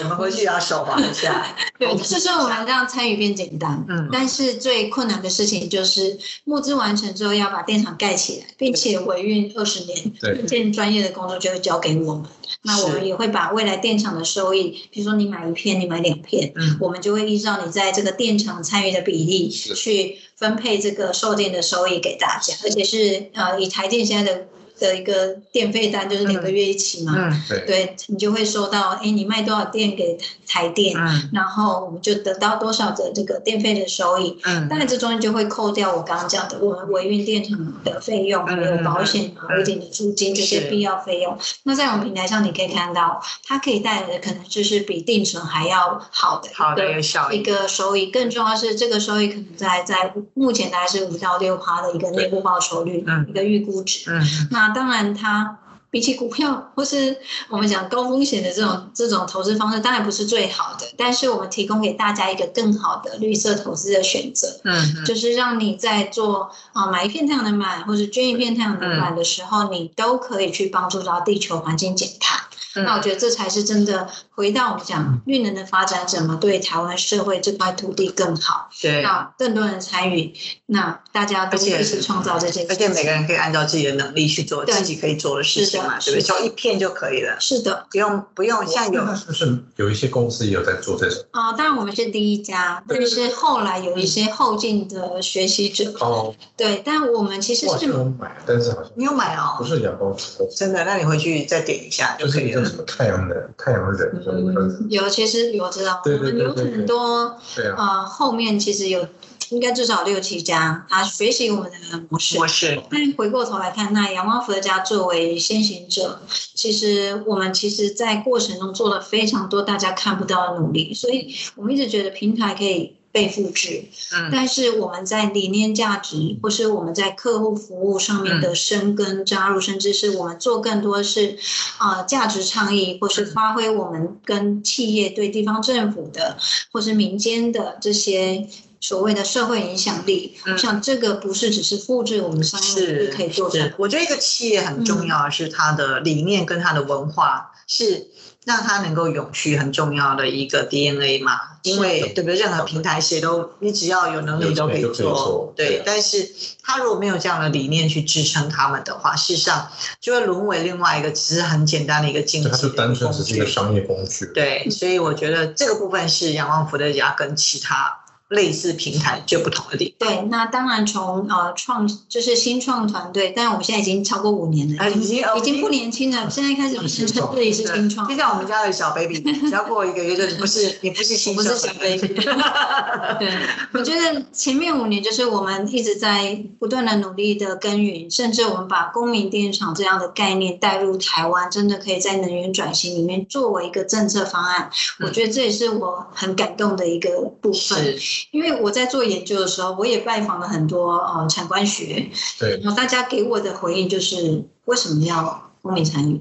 [0.00, 1.44] 我们回去要手滑一下。
[1.78, 3.84] 对，就是我们让参与变简单。
[3.88, 4.08] 嗯。
[4.12, 12.24] 但是最困难的事情就是募资完成之后要把电厂盖起来，并且维运二十年，这件专业的工作就会交给我们。
[12.62, 24.46] 那我们也会把未来电厂的收益，比如说你买一片，你买两片，嗯，我们就会依照你在这个电厂参与的比例去分配这个售电的收益给大家，而且是呃以台电现在的。
[24.78, 27.30] 的一个电费单就是两个月一起嘛，
[27.66, 30.94] 对，你就会收到，哎，你卖多少电给台电，
[31.32, 34.38] 然后我们就得到多少的这个电费的收益。
[34.44, 41.36] 嗯，当然这中间就会扣掉我刚刚讲的我们维运电厂的费用，还有保险、屋顶的租金这些必要费用。
[41.64, 47.38] 那在我们平台上你可以看到，它可以带来的可能就是比定存还要好的好的一个收益。
[47.38, 54.10] 一个收益，更重要是这个收益可能在在目前大概是五到六趴的一个内部报酬率，一个预估值。
[54.10, 55.58] 嗯，那当然，它
[55.90, 57.16] 比起股票或是
[57.48, 60.86] 我们讲高风险的这种这种投资方式，当然不是最好的。
[60.98, 72.38] 但是我们提供给大家一个更好的绿色投资的选择，嗯，就是让你在做啊买一片太阳能板或者捐一片太阳能板的时候，你都可以去帮助到地球环境减碳。
[72.84, 74.08] 那我觉得这才是真的。
[74.38, 78.68] 回到我们讲绿能的发展，怎么对台湾社会这块土地更好？
[78.80, 80.32] 对，那更多人参与，
[80.66, 82.72] 那大家都一起创造这件事。
[82.72, 86.22] 而且每个人可以按照自己的能力去做自己可以做的事情嘛，对不对？
[86.22, 87.36] 就一片就可以了。
[87.40, 91.24] 是的，不用不用像有是不是有一些公司也有在做这种？
[91.32, 95.92] 啊，当然我们是第一家，但是后来有一些后进的学习者。
[95.98, 100.16] 哦，对，但我们其实是有买，但是好像你有买哦，不是阳光
[100.56, 102.67] 真的，那你回去再点一下就可以了。
[102.68, 104.86] 什么太阳能、太阳人？
[104.90, 107.36] 有，其实我知道，我们有很多，
[107.76, 109.06] 呃，后面其实有
[109.48, 111.78] 应该至少六七家，他学习我们的
[112.10, 112.36] 模式。
[112.36, 112.80] 模式。
[112.90, 116.20] 但回过头来看，那阳光福家作为先行者，
[116.54, 122.97] 其实我们其实在过程中做了非常多大家看不到的努力，所以我们一直觉得平台可以。
[123.18, 123.84] 被复制，
[124.30, 131.36] 但是我们在理念价值或是我们在客户服务上面的深耕加入，甚至是我们做更多是
[131.78, 136.36] 啊价值倡议，或是发挥我们跟企业对地方政府的
[136.70, 138.46] 或是民间的这些
[138.80, 140.36] 所谓的社会影响力。
[140.46, 143.74] 我想这个不是只是复制我们商业可以做的。
[143.78, 148.06] 我觉得一个企业很重要的是它的理念跟它的文化是。
[148.48, 152.36] 让它能够永续很重要的一个 DNA 嘛，因为对不对？
[152.36, 155.82] 任何平台谁都，你只要有能力都可以做，对。
[155.84, 156.26] 但是
[156.62, 164.24] 他如果没有这样的理念去支撑他们的话，事实上就会沦为另外一个只是很简单的一个经济的单纯只是一个商业工具。
[164.34, 168.00] 对，所以我觉得这个部分是仰望福德家跟其他。
[168.28, 170.08] 类似平台就不同的地方。
[170.08, 176.28] 对，那当然从呃创就是新创团队，但我们现在已经超过五年了，已经已经不年轻了。
[176.28, 182.08] 现在开始是称自己是新创，就像我们家的小 baby，只要过一个月就 不是也不是新不是小 baby。
[183.18, 183.32] 对，
[183.72, 194.70] 我觉得前面五年就是我们一直在不断的努力的耕耘，甚至我们把公民电厂这样的概念带入台湾，真的可以在能源转型里面作为一个政策方案。
[195.00, 197.96] 我觉得这也是我很感动的一个部分。
[198.30, 206.20] 因为我在做研究的时候，我也拜访了很多呃产官学，对，然后大家给我的回应就是为什么要公民参与？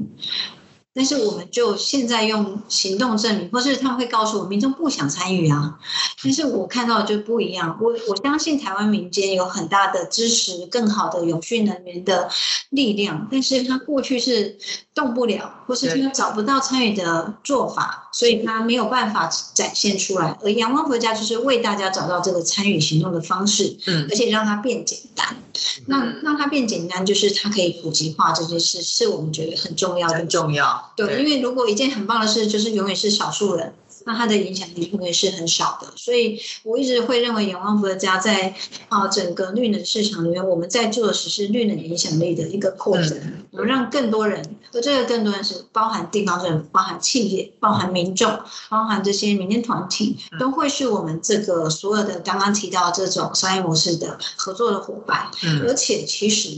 [0.94, 5.78] 但是我们就现在用行动证明，或是他们会告诉我民众不想参与啊。
[6.24, 12.28] 但是我看到就不一样，我我相信台湾民间有很大的支持更好的永续能源的
[12.72, 14.58] 力量，但是他过去是
[14.98, 20.36] 动不了，或是他找不到参与的做法，所以他没有办法展现出来。
[20.42, 25.38] 而阳光回家就是为大家找到这个参与行动的方式，嗯，而且让它变简单。
[25.86, 30.16] 那让它变简单，就是它可以普及化这件事，是我们觉得很重要的。
[30.16, 30.92] 很重要。
[30.96, 33.76] 对，因为如果一件很棒的事，就是永远是少数人
[34.08, 35.88] 那它的影响力会是很少的。
[35.98, 38.56] 所以我一直会认为，仰望佛家在
[38.88, 48.40] 啊整个绿能市场里面，我们在做的只是绿能影响力的一个扩展，我们让更多人，而这个更多人是包含地方政府、包含企业、包含民众、
[48.70, 55.28] 包含这些民间团体，都会是我们这个所有的刚刚提到这种商业模式的合作的伙伴。
[55.68, 56.50] 而且其实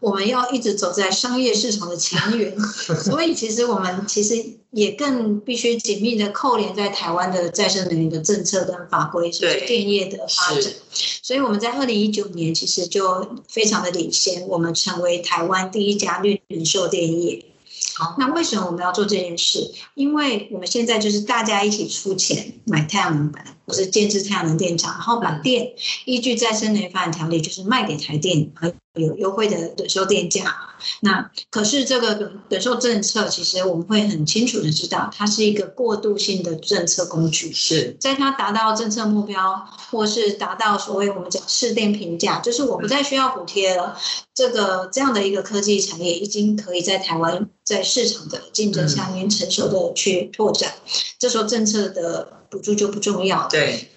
[0.00, 2.58] 我们要一直走在商业市场的前沿，
[3.04, 4.34] 所以其实我们其实
[4.74, 10.72] 也更必须紧密的扣连在台湾的再生能源的政策跟法规，所以电业的发展。
[11.22, 17.44] 所以我们在二零一九年其实就非常的领先，我们成为台湾第一家绿零售电业。
[17.94, 19.70] 好，那为什么我们要做这件事？
[19.94, 25.72] 因为我们现在就是大家一起出钱买太阳能板，或是建制太阳能电厂，然后把电
[26.04, 28.52] 依据再生能源发展条例，就是卖给台电。
[28.94, 30.54] 有优惠的等售电价，
[31.00, 32.14] 那可是这个
[32.48, 37.52] 等售政策，其实我们会很清楚的知道，它是一个过渡性的政策工具。
[37.52, 43.98] 是在它达到政策目标，或是达到所谓我们讲试电评价，就是我不再需要补贴了，
[44.32, 50.72] 这个这样的一个科技产业，已经可以在台湾在市场的竞争下面成熟的去拓展。
[51.18, 53.48] 这时候政策的补助就不重要。
[53.48, 53.88] 对。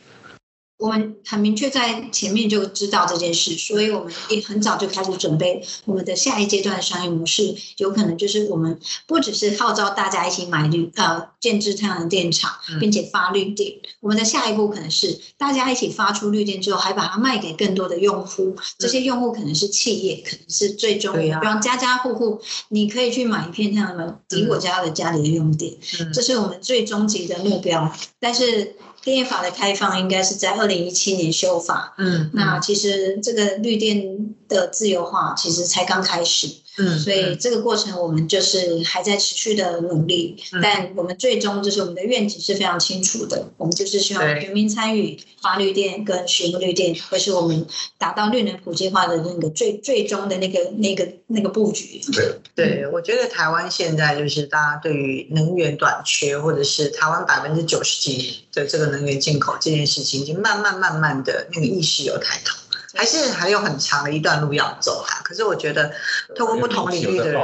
[0.78, 25.74] 我们很明确在前面就知道这件事，所以我们也很早就开始准备我们的下一阶段商业模式，有可能就是我们不只是号召大家一起买绿呃建制太阳能电厂，并且发绿电，我们的下一步可能是大家一起发出绿电之后，还把它卖给更多的用户，这些用户可能是企业，可能是最终比方家家户户，你可以去买一片太阳能抵我家的家里的用电，
[26.14, 28.76] 这是我们最终极的目标，但是。
[29.08, 36.50] 电业法的开放应该是在二零一七年修法，嗯，那其实这个绿电的自由化其实才刚开始。
[36.78, 47.66] 嗯，所以这个过程我们就是还在持续的努力，但我们最终就是我们的愿景是非常清楚的，我们就是希望全民参与发绿电跟使用绿电，会是我们
[47.98, 52.00] 达到绿能普及化的那个最最终的那个那个那个布局。
[52.14, 62.56] 对，对我觉得台湾现在就是大家对于能源短缺，或者是台湾百分之九十几的这个能源进口这件事情，已经慢慢慢慢的那个意识有抬头。
[62.98, 65.22] 还是还有很长的一段路要走啊！
[65.24, 65.92] 可是我觉得，
[66.36, 67.40] 透过不同领域的人，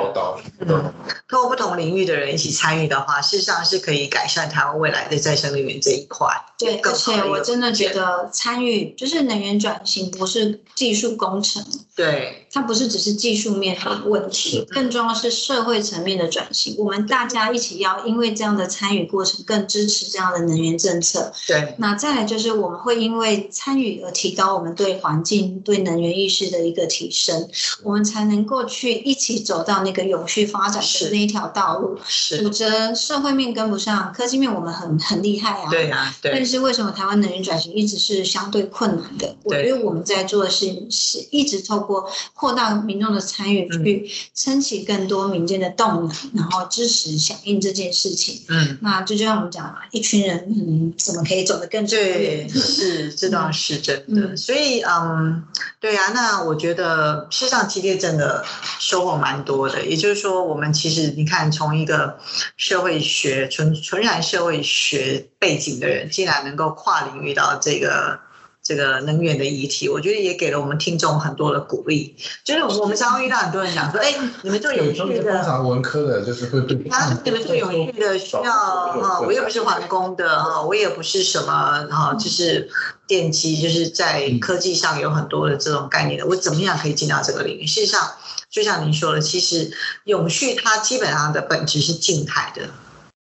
[0.62, 0.94] 嗯，
[1.30, 6.28] 透过不同领域的人一起参与的话，事实上是可以改善台湾未来的再生能源这一块。
[6.58, 11.64] 对，而且我真的觉得参与就是能源转型不是技术工程，
[11.96, 16.76] 对，它不是只是技术面的问题，更重要是社会层面的转型。
[16.78, 21.34] 我们大家一起要因为这样的参与过程，更支持这样的能源政策。
[21.48, 25.62] 对，那再来就是我们会因为参与而提高我们对环境。
[25.66, 27.50] 对能源意识的一个提升，
[27.84, 31.98] 我们才能够去一起走到那个永续发展的那一条道路。
[32.06, 35.70] 是否则社会面跟不上，科技面我们很很厉害啊。
[35.72, 36.32] 对啊，对。
[36.34, 39.36] 但是为什么台湾能源转型一直是相对困难的？
[39.44, 42.10] 我觉得我们在做的是是一直透过
[42.44, 48.42] 扩大民众的参与，去撑起更多民间的动能，然后支持响应这件事情。
[48.50, 52.50] 嗯，那就就像我们讲嘛，一群人嗯，怎么可以走得更远？
[52.50, 54.36] 是，这倒是真的。
[54.36, 55.46] 所以嗯。
[55.80, 58.44] 对啊，那我觉得事实上激烈真的
[58.80, 59.86] 收获蛮多的。
[59.86, 62.18] 也就是说，我们其实你看，从一个
[62.56, 68.20] 社会学纯纯然社会学背景的人，竟然能够跨领域到这个。
[68.64, 72.16] 这个能源的议题，我觉得也给了我们听众很多的鼓励。
[72.46, 82.70] 就是我们常常遇到很多人讲说：“哎，你们做永续的，通常文科的，就是会对他你们做永续的需要哈，我也不是环工的哈，我也不是什么哈，就是
[83.06, 87.68] 电机，就是在科技上有很多的这种概念的，我怎么样可以进到这个领域？
[87.68, 88.12] 事实上，
[88.50, 89.72] 就像您说的，其实
[90.06, 92.70] 永续它基本上的本质是静态的，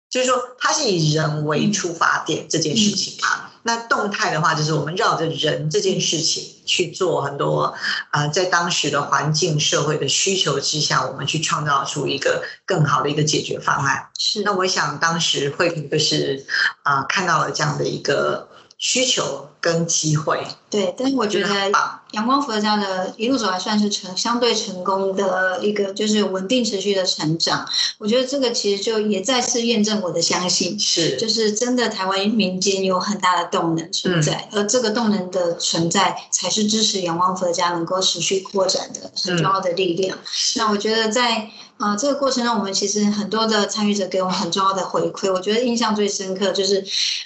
[0.07, 3.50] 就是说它是以人为出发点这件事情啊。
[3.63, 7.75] 那动态的话，就是我们绕着人这件事情去做很多，
[8.09, 14.09] 啊，在当时的环境、社会的需求之下，我们去创造出一个更好的一个解决方案。
[14.17, 14.43] 是。
[14.43, 16.45] 那我想当时慧平就是
[16.83, 18.49] 啊，看到了这样的一个
[18.81, 20.43] 需求跟机会。
[20.71, 21.71] 对，但是我觉得
[22.11, 27.63] 阳光佛家的一路走来算是成相对成功的一个，就是稳定持续的成长。
[27.99, 40.17] 我觉得这个其实就也再次验证我的相信，是就是真的台湾民间有很大的动能存在，而这个动能的存在才是支持阳光佛家能够持续扩展的很重要的力量。
[40.55, 41.49] 那我觉得在
[41.81, 45.31] 啊这个过程中，我们其实很多的参与者给我们很重要的回馈。
[45.31, 46.83] 我觉得印象最深刻就是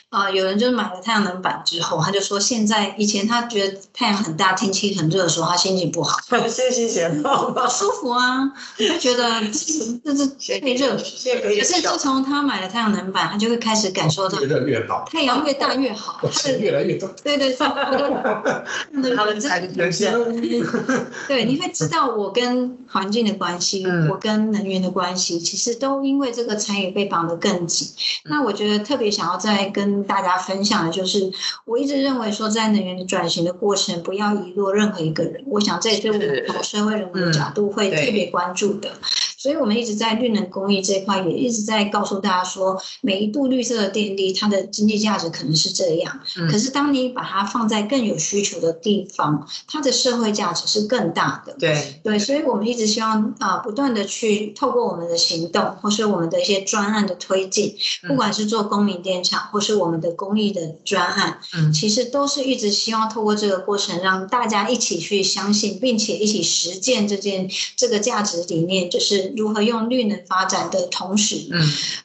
[0.10, 3.46] 啊有人就是买了太阳能板之后，他就说现在以前他。
[3.46, 6.18] 觉得太阳很大，天气很热的时候，他心情不好，
[6.50, 7.30] 心情闲不
[7.70, 9.40] 舒服啊，他觉得
[10.04, 10.28] 这是
[10.60, 10.96] 太热。
[10.96, 17.08] 可是自从他买了太阳能板，他就会开始感受到越热越好，太阳越大越好，是越来越多。
[17.24, 17.56] 对对对，
[19.16, 20.42] 他们才人生。
[21.28, 27.88] 对，你会知道我跟环境的关系，我跟能源的关系，其实都因为这个参与被绑得更紧。
[28.26, 31.32] 那我觉得特别想要再跟大家分享的就是，
[31.66, 35.44] 我一直认为说，在能源的转型的过程，不要遗落任何一个人。
[35.48, 38.92] 我想这也是我们从社会人物的角度会特别关注的。
[39.46, 46.20] 所以，我们一直在绿能公益这块，也一直在告诉大家说，每一度绿色的电力，它的经济价值可能是这样。
[46.50, 51.56] 可是，当你把它放在更有需求的地方，它的社会价值是更大的。
[51.60, 57.76] 对对，所以我们一直希望啊，不断的去透过我们的行动，或是我们的一些专案的推进，
[58.08, 69.35] 不管是做公民电厂，或是我们的公益的专案，嗯，其实都是一直希望透过这个过程，让大家一起去相信，并且一起实践这件这个价值理念，就是。
[69.36, 71.62] 如何用绿能发展的同时，嗯，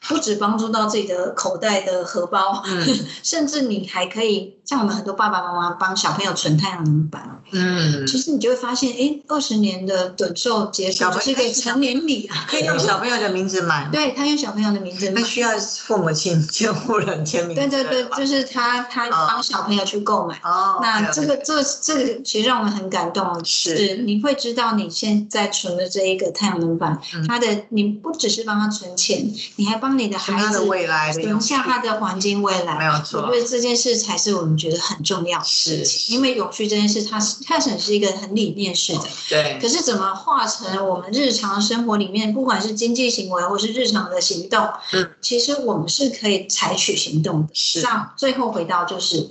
[0.07, 23.97] 不止帮助到自己的口袋的荷包，嗯， 甚至你还可以像我们很多爸爸妈妈帮小朋友存太阳能板，嗯，其实你就会发现，哎，二十年的短寿结束就是个成年礼啊，可以用小朋友的名字买， 对他用小朋友的名字，那需要父母亲监护人签名，对对对，就是他他帮小朋友去购买，哦，那这个这这个其实让我们很感动，是。
[24.01, 26.99] 你会知道你现在存的这一个太阳能板。
[27.27, 32.77] 他的你不只是帮他存钱，你还帮你的孩子未来留下他的环境未来。
[32.77, 36.15] 没有错，我觉得这件事才是我们觉得很重要的事情。
[36.15, 39.03] 因为永续这件事，它是它是是一个很理念式的。
[39.29, 39.59] 对。
[39.61, 47.49] 可是怎么化成我们日常生活里面，不管是经济行为或是日常的行动，嗯，其实我们是可以采取行动的。
[47.53, 47.81] 是。
[47.81, 49.29] 样最后回到就是，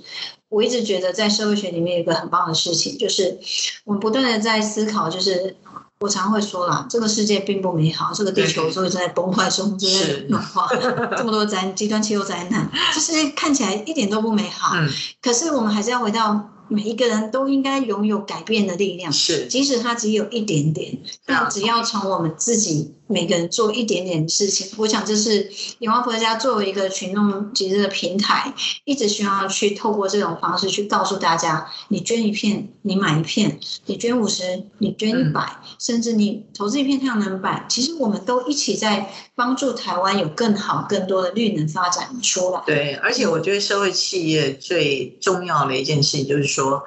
[0.49, 3.39] 我一直觉得在社会学里面有一个很棒的事情，就是
[3.85, 5.55] 我们不断的在思考，就是。
[6.01, 10.67] 我常会说啦，这个世界并不美好，这个地球正在崩坏中，正在暖化，
[11.15, 14.75] 这么多灾极端气候灾难，这世界看起来一点都不美好。
[14.77, 14.89] 嗯，
[15.21, 16.49] 可是我们还是要回到。
[16.71, 28.53] 每一个人都应该拥有改变的力量，是，即使他只有一点点，但只要从我们自己每个人做一点点事情，我想这是永旺佛家作为一个群众集资的平台，
[28.85, 33.49] 一直需要去透过这种方式去告诉大家：你捐一片，你买一片；
[33.87, 42.61] 你捐五十，你捐一百，甚至你投资一片太阳能板，其实我们都一起在帮助台湾有更好、更多的绿能发展出来。
[42.65, 46.61] 对，而且我觉得社会企业最重要的一件事情就是说。
[46.61, 46.83] 说，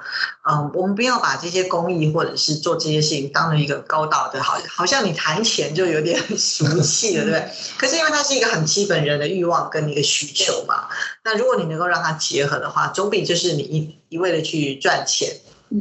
[0.49, 7.51] 嗯，我们不要把这些公益或者是做这些事情当成一个高道德，好，好像你谈钱就有点俗气的，对不对？
[7.77, 10.87] 可是因为它是一个很基本人的欲望跟一个需求嘛，
[11.23, 15.35] 那如果你能够让它结合的话，总比就是你一一味的去赚钱。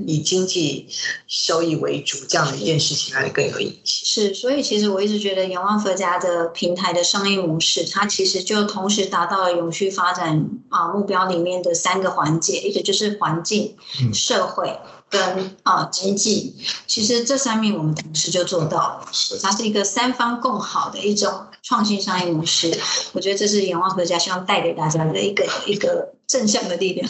[0.06, 0.88] 以经济
[1.28, 3.80] 收益为主，这样的一件事情来更有意义。
[3.84, 13.76] 是，所以其实我一直觉得仰望佛家的平台的商业模式，它其实就同时达到了永续发展啊目标里面的三个环节，一个就是环境、
[14.12, 14.74] 社会。
[15.14, 16.56] 跟啊经济，
[16.88, 19.08] 其实这三面我们同时就做到了，
[19.40, 22.76] 它是一个三方共好的一种创新商业模式。
[23.12, 27.08] 我觉得这是仰望合家希望带给大家的一个一个正向的力量，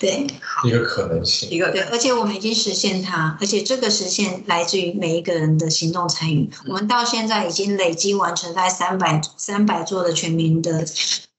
[0.00, 0.26] 对，
[0.64, 6.50] 一个可能性，一个对，而且我们已经实现它，而且这个实现来自于每一个人的行动参与。
[6.66, 10.84] 我们到现在已经累积完成在三百三百座的全民的。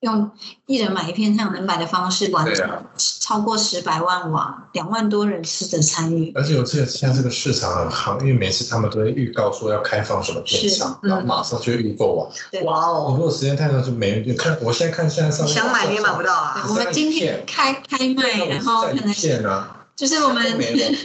[0.01, 0.31] 用
[0.65, 6.31] 一人买一片太阳能板的方式完成，超过十百万瓦，两万多人次的参与。
[6.35, 12.63] 而且我记得现在这个市场很夯，因为每次他们都会预告说要开放什么电厂，然后马上就预购完。
[12.63, 13.07] 哇哦！
[13.09, 14.57] 你如果时间太长就没人就看。
[14.61, 16.65] 我现在看现在上面想买也买不到啊。
[16.69, 20.41] 我们今天开开卖，然后可能片啊，就是我们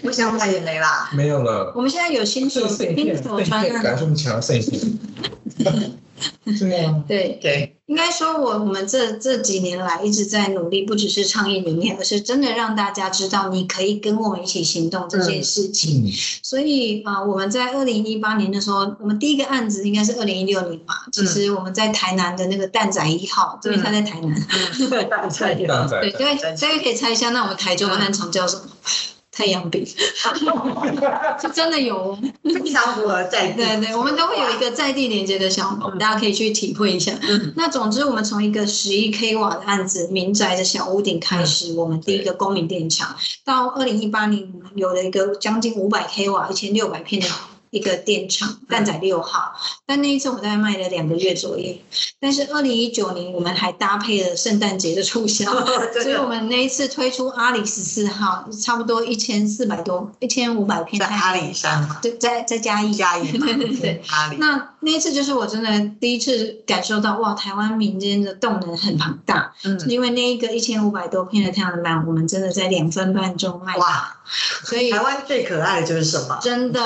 [0.05, 1.73] 我 想买也没啦，没有了。
[1.75, 5.01] 我们现在有新手新手穿的，感觉我们强盛品。
[6.45, 16.11] 对啊，对对，应该说，我我们这这几年来一直在努力，不只是倡议理念，而是真的让大家知道，你可以跟我们一起行动这件事情。
[16.43, 21.05] 所以啊，我们在二零一八年的时候，我们第一个案子应该是二零一六年吧。
[21.13, 24.35] 其实我们在台南的那个蛋仔一号，因为他在台南。
[25.11, 25.87] 蛋仔一号。
[25.87, 28.63] 对 对，这个可以猜一下，那我们台中的案场叫什么？
[29.35, 29.85] 太阳饼，
[31.41, 32.17] 是真的有。
[32.43, 37.13] 非常符合在对对，我们都会有一个在地连接的项目，大家可以去体会一下。
[37.57, 47.29] 那总之，我们从一个十一 k 瓦的案子，民宅的小屋顶开始，我们第一个公民电厂，到二零一八年有了一个将近五百 k 瓦，一千六百片的。
[47.75, 49.53] 一个电厂，蛋仔六号。
[49.85, 51.77] 但那一次我大概卖了两个月左右。
[52.21, 55.51] 但是二零一九年我们还搭配了圣诞节的促销，
[56.03, 61.01] 所以我们那一次推出阿里十四号，差不多一千四百多，一千五百片。
[61.01, 61.99] 在阿里山嘛？
[62.01, 62.95] 对，在在嘉义。
[62.95, 63.27] 嘉义。
[63.37, 64.03] 对对对。
[64.09, 64.37] 阿里。
[64.39, 69.53] 那那一次就是我真的第一次感受到，哇，台湾民间的动能很庞大。
[69.65, 69.79] 嗯。
[69.89, 73.77] 因为那一个一千五百多片的太阳能板，我们真的在两分半钟卖。
[73.77, 74.17] 哇。
[74.65, 76.39] 所以台湾最可爱的就是什么？
[76.41, 76.81] 真的，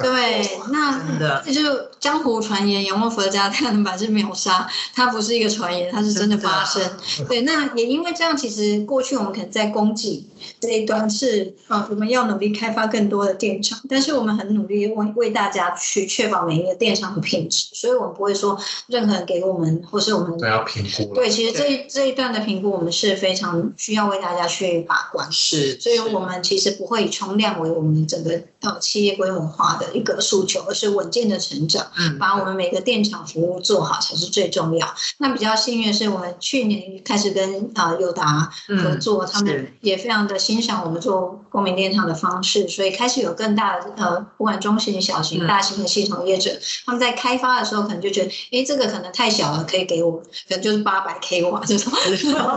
[0.00, 1.62] 对，那真的，就
[2.04, 6.82] 江湖传言，阳光佛家太阳能板是秒杀，它不是一个传言，它是真的发生。
[7.26, 10.22] 对，那也因为这样，其实过去我们可能在供给
[10.60, 21.14] 这一端是，啊，我们要努力开发更多的电厂，但是我们很努力为为大家去确保每一个电厂的品质，所以我们不会说任何人给我们或是我们都要评估。
[21.14, 25.26] 对，其实这这一段的评估，我们是非常需要为大家去把关。
[25.32, 26.74] 是，所以我们其实。
[26.74, 34.94] 不会以冲量为我们整个呃企业规模化的一个诉求，而是稳健的成长，嗯，把我们每个电厂服务做好才是最重要。
[35.18, 46.50] 那比较幸运的是，我们去年开始跟啊友达合作，他们也非常的欣赏我们做公民电厂的方式，所以开始有更大的呃，不管中型、小型、大型的系统业者，
[46.86, 50.12] 他们在开发的时候可能就觉得，哎，这个可能太小了，可以给我，
[50.48, 51.92] 可能就是八百 k 瓦这种，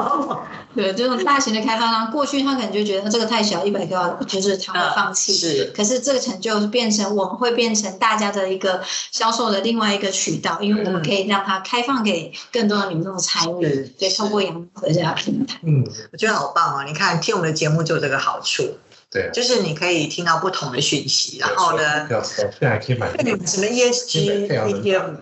[0.76, 4.08] 对，这种大型的开发商，过去他可能就觉得这个太小，一百 k 瓦。
[4.28, 5.72] 就是他会放弃，是。
[5.76, 8.82] 可是这个成就变成我们会变成大家的一个
[9.12, 15.60] 销售的另外一个渠道，因为我们可以让它开放给更多的民众参与，对，透过杨和这家平台。
[15.64, 16.84] 嗯，我觉得好棒哦！
[16.86, 18.78] 你看听我们的节目就有这个好处，
[19.12, 23.12] 对，就是你可以听到不同的讯息，然后呢，现在可以买
[23.46, 25.16] 什么 ESG、ETM，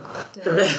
[0.44, 0.70] 对不对？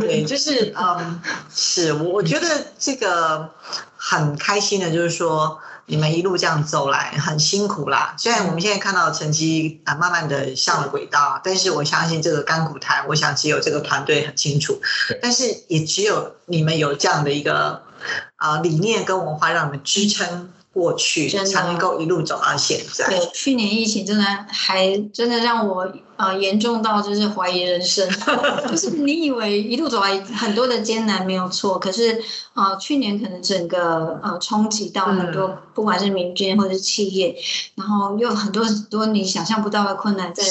[0.00, 1.20] 对，就是嗯，
[1.54, 2.46] 是我我觉得
[2.78, 3.50] 这个
[3.96, 5.58] 很开心的，就是说。
[5.92, 14.80] 你们一路这样走来很辛苦啦，虽然我们现在看到成绩啊慢慢的上了轨道，但是我相信这个干股台，我想只有这个团队很清楚，
[15.20, 17.82] 但是也只有你们有这样的一个
[18.36, 23.06] 啊理念跟文化，让你们支撑过去，才能够一路走到现在。
[23.08, 25.92] 对，去年疫情真的还真的让我。
[26.22, 28.08] 啊，严重到就是怀疑人生，
[28.70, 37.34] 就是你以为一路走来很多的艰难没有错，可是啊，去年可能整个呃冲击到很多，不管是民间或者是企业，
[37.74, 40.44] 然后又很多很多你想象不到的困难在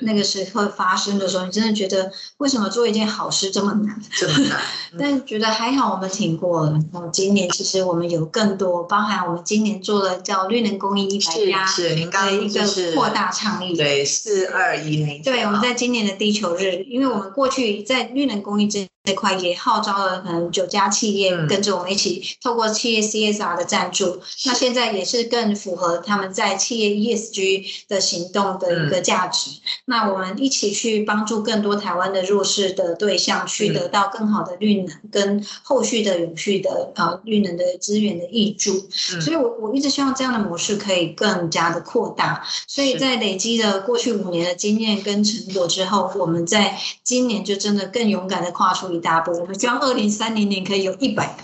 [0.00, 4.00] 那个时候发生的时候，你真的觉得为什么做一件好事这么难？
[4.16, 4.58] 这么难，
[4.98, 6.72] 但觉得还好，我们挺过了。
[6.90, 12.62] 然后今年其实我们有更多，包含我们今年做了叫绿能公益一百家是您刚一个
[12.94, 15.17] 扩大倡议，对，四二一零。
[15.24, 18.86] 对，我们在今年的地球日，因为我们过去在绿能公益这。
[19.08, 29.50] 这块也号召了可能九家企业跟着我们一起，透过企业 CSR 的赞助，那现在也是更符合他们在企业 ESG 的行动的一个价值。
[29.86, 38.90] 那我们一起去帮助更多台湾的弱势的对象，去得到更好的绿能跟后续的永续的啊绿能的资源的益助。
[39.22, 42.46] 所以我我一直希望这样的模式可以更加的扩大。
[42.66, 48.97] 所以在累积了过去五年的经验跟成果之后，我们在今年就真的更勇敢的跨出。
[49.00, 51.36] 大波，我们希望二零三零年可以有一百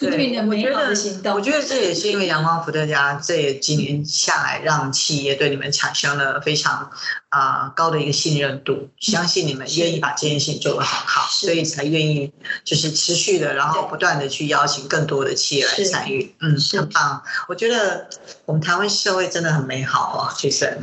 [0.00, 1.34] 对 的美好的行动。
[1.34, 6.90] 我觉得这也是因为阳光伏特加这几年下来，让企业对你们产生了非常
[7.28, 12.32] 啊高的一个信任度，相信你们愿意把这件事情做得很好，所以才愿意
[12.64, 16.34] 就是持续的，然后不断的去邀请更多的企业来参与。
[16.40, 17.22] 嗯，很棒。
[17.48, 18.08] 我觉得
[18.46, 20.78] 我们台湾社会真的很美好啊，其实。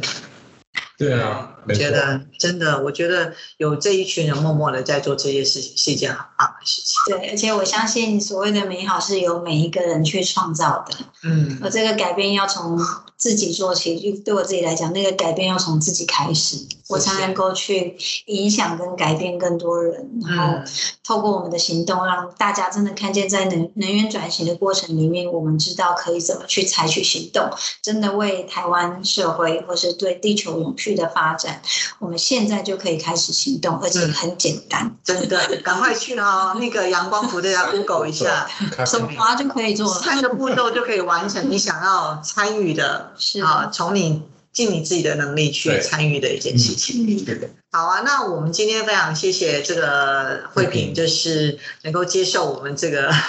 [0.97, 7.17] 对啊，我觉得真的，我觉得有这一群人默默的在做这些事情，是一件很棒的事情。
[7.17, 10.95] 对，而且我相信所谓的美好是由每一个人去创造的。
[11.23, 12.79] 嗯，而这个改变要从
[13.25, 16.57] 自己做起，就对我自己来讲，那个改变要从自己开始，
[16.87, 17.97] 我才能够去
[18.27, 20.59] 影响跟改变更多人，然后
[21.03, 27.49] 透过我们的行动，让大家真的看见，在能能源转型的过程里面，我们知道可以怎么去采取行动，
[27.81, 30.95] 真的为台湾社会或是对地球永续。
[30.95, 31.61] 的发展，
[31.99, 36.55] 我们现在就可以开始行动，而且很简单，真的，赶快去哦！
[36.61, 38.47] 那个阳光服大家 Google 一下，
[38.85, 47.05] 手滑就可以做，三个步骤就可以完成你想要参与的，是啊，从你尽你自己的能力去参与的一件事情。
[47.25, 53.11] 对对好啊，那我们今天非常谢谢这个慧萍，就是能够接受我们这个。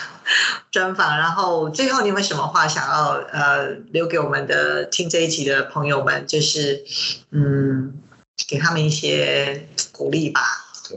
[0.72, 6.26] 专访，然后最后你有没有什么话想要呃留给我们的听这一集的朋友们？
[6.26, 6.84] 就是
[7.30, 7.94] 嗯，
[8.48, 10.40] 给他们一些鼓励吧。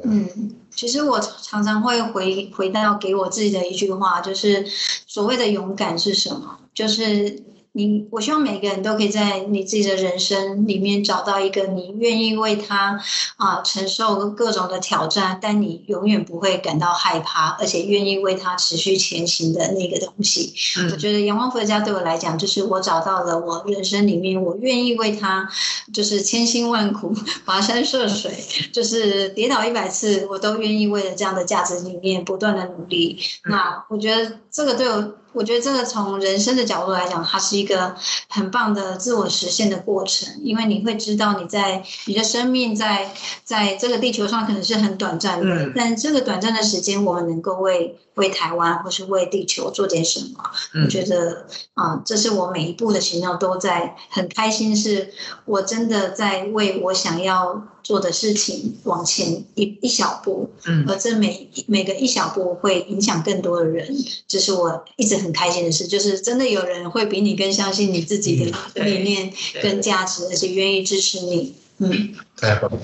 [0.03, 4.65] 嗯，其实我常常会回回到给我自己的一句话，就是
[5.05, 6.57] 所谓的勇敢是什么？
[6.73, 7.43] 就是。
[7.73, 12.99] 你，我希望每个人都可以在你自己的人生里面找到一个你愿意为他
[13.37, 20.51] 啊承受各种的挑战，但你永远不会感到害怕，而且愿意为他持续前行的那个东西。
[20.91, 25.47] 我觉得阳光佛家对我来讲，就是我找到了我人生里面我愿意为他，
[25.93, 27.13] 就是千辛万苦、
[27.45, 28.33] 跋山涉水，
[28.73, 33.19] 就是跌倒一百次，我都愿意为了这样的价值理念不断的努力。
[33.45, 35.13] 那我觉得这个对我。
[35.31, 37.95] 我觉得这个从人生的角度来讲，它是一个
[38.29, 43.13] 很棒的自我实现的过程，因为你会知道你在你的生命在
[43.43, 50.43] 在这个地球上可能是很短暂的，但这个短暂的时间，我们能够为为台湾或是为地球做点什么？
[50.83, 55.13] 我觉得啊，这是我每一步的行动都在很开心，是
[55.45, 57.63] 我真的在为我想要。
[57.89, 63.89] 做的事情往前一一小步，嗯，而这每每个一小步会影响更多的人，
[64.27, 65.87] 这是我一直很开心的事。
[65.87, 69.33] 就是真的有人会比你更相信你自己的理念
[69.63, 71.55] 跟价值，而且愿意支持你。
[71.79, 72.79] 嗯，太棒了，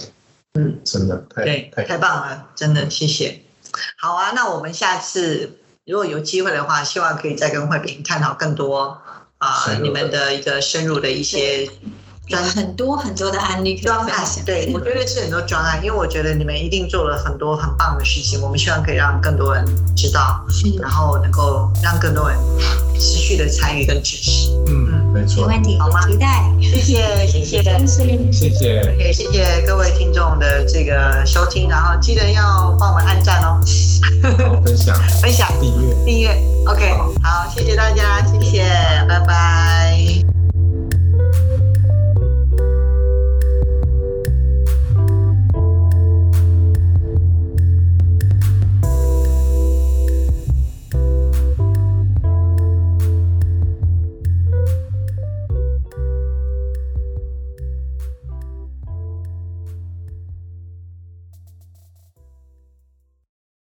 [0.56, 3.42] 嗯，真的太太太棒了，真的谢谢。
[4.00, 8.98] 好啊，那我们下次如果有机会的话，希望可以再跟慧萍探讨更多
[9.38, 11.70] 啊，你们的一个深入的一些。
[12.28, 19.66] 专很多很多的案例专案，对我觉得是很多专案，因为我觉得你们一定做了很多很棒的事情，我们希望可以让更多人
[19.96, 20.44] 知道，
[20.82, 22.38] 然后能够让更多人
[22.96, 24.50] 持续的参与跟支持。
[24.68, 26.08] 嗯嗯，没错，没问题，好吗？
[26.08, 27.64] 期待，谢谢谢谢。
[28.32, 29.32] 谢谢，OK，谢。
[29.32, 33.60] 谢各位听众的这个收听，然后记得要帮我们按赞哦，
[34.66, 34.96] 分享。
[35.22, 35.96] 分享订阅。
[36.06, 36.30] 订阅
[36.66, 38.64] ，OK，好，谢谢大家，谢谢，
[39.08, 40.35] 拜拜。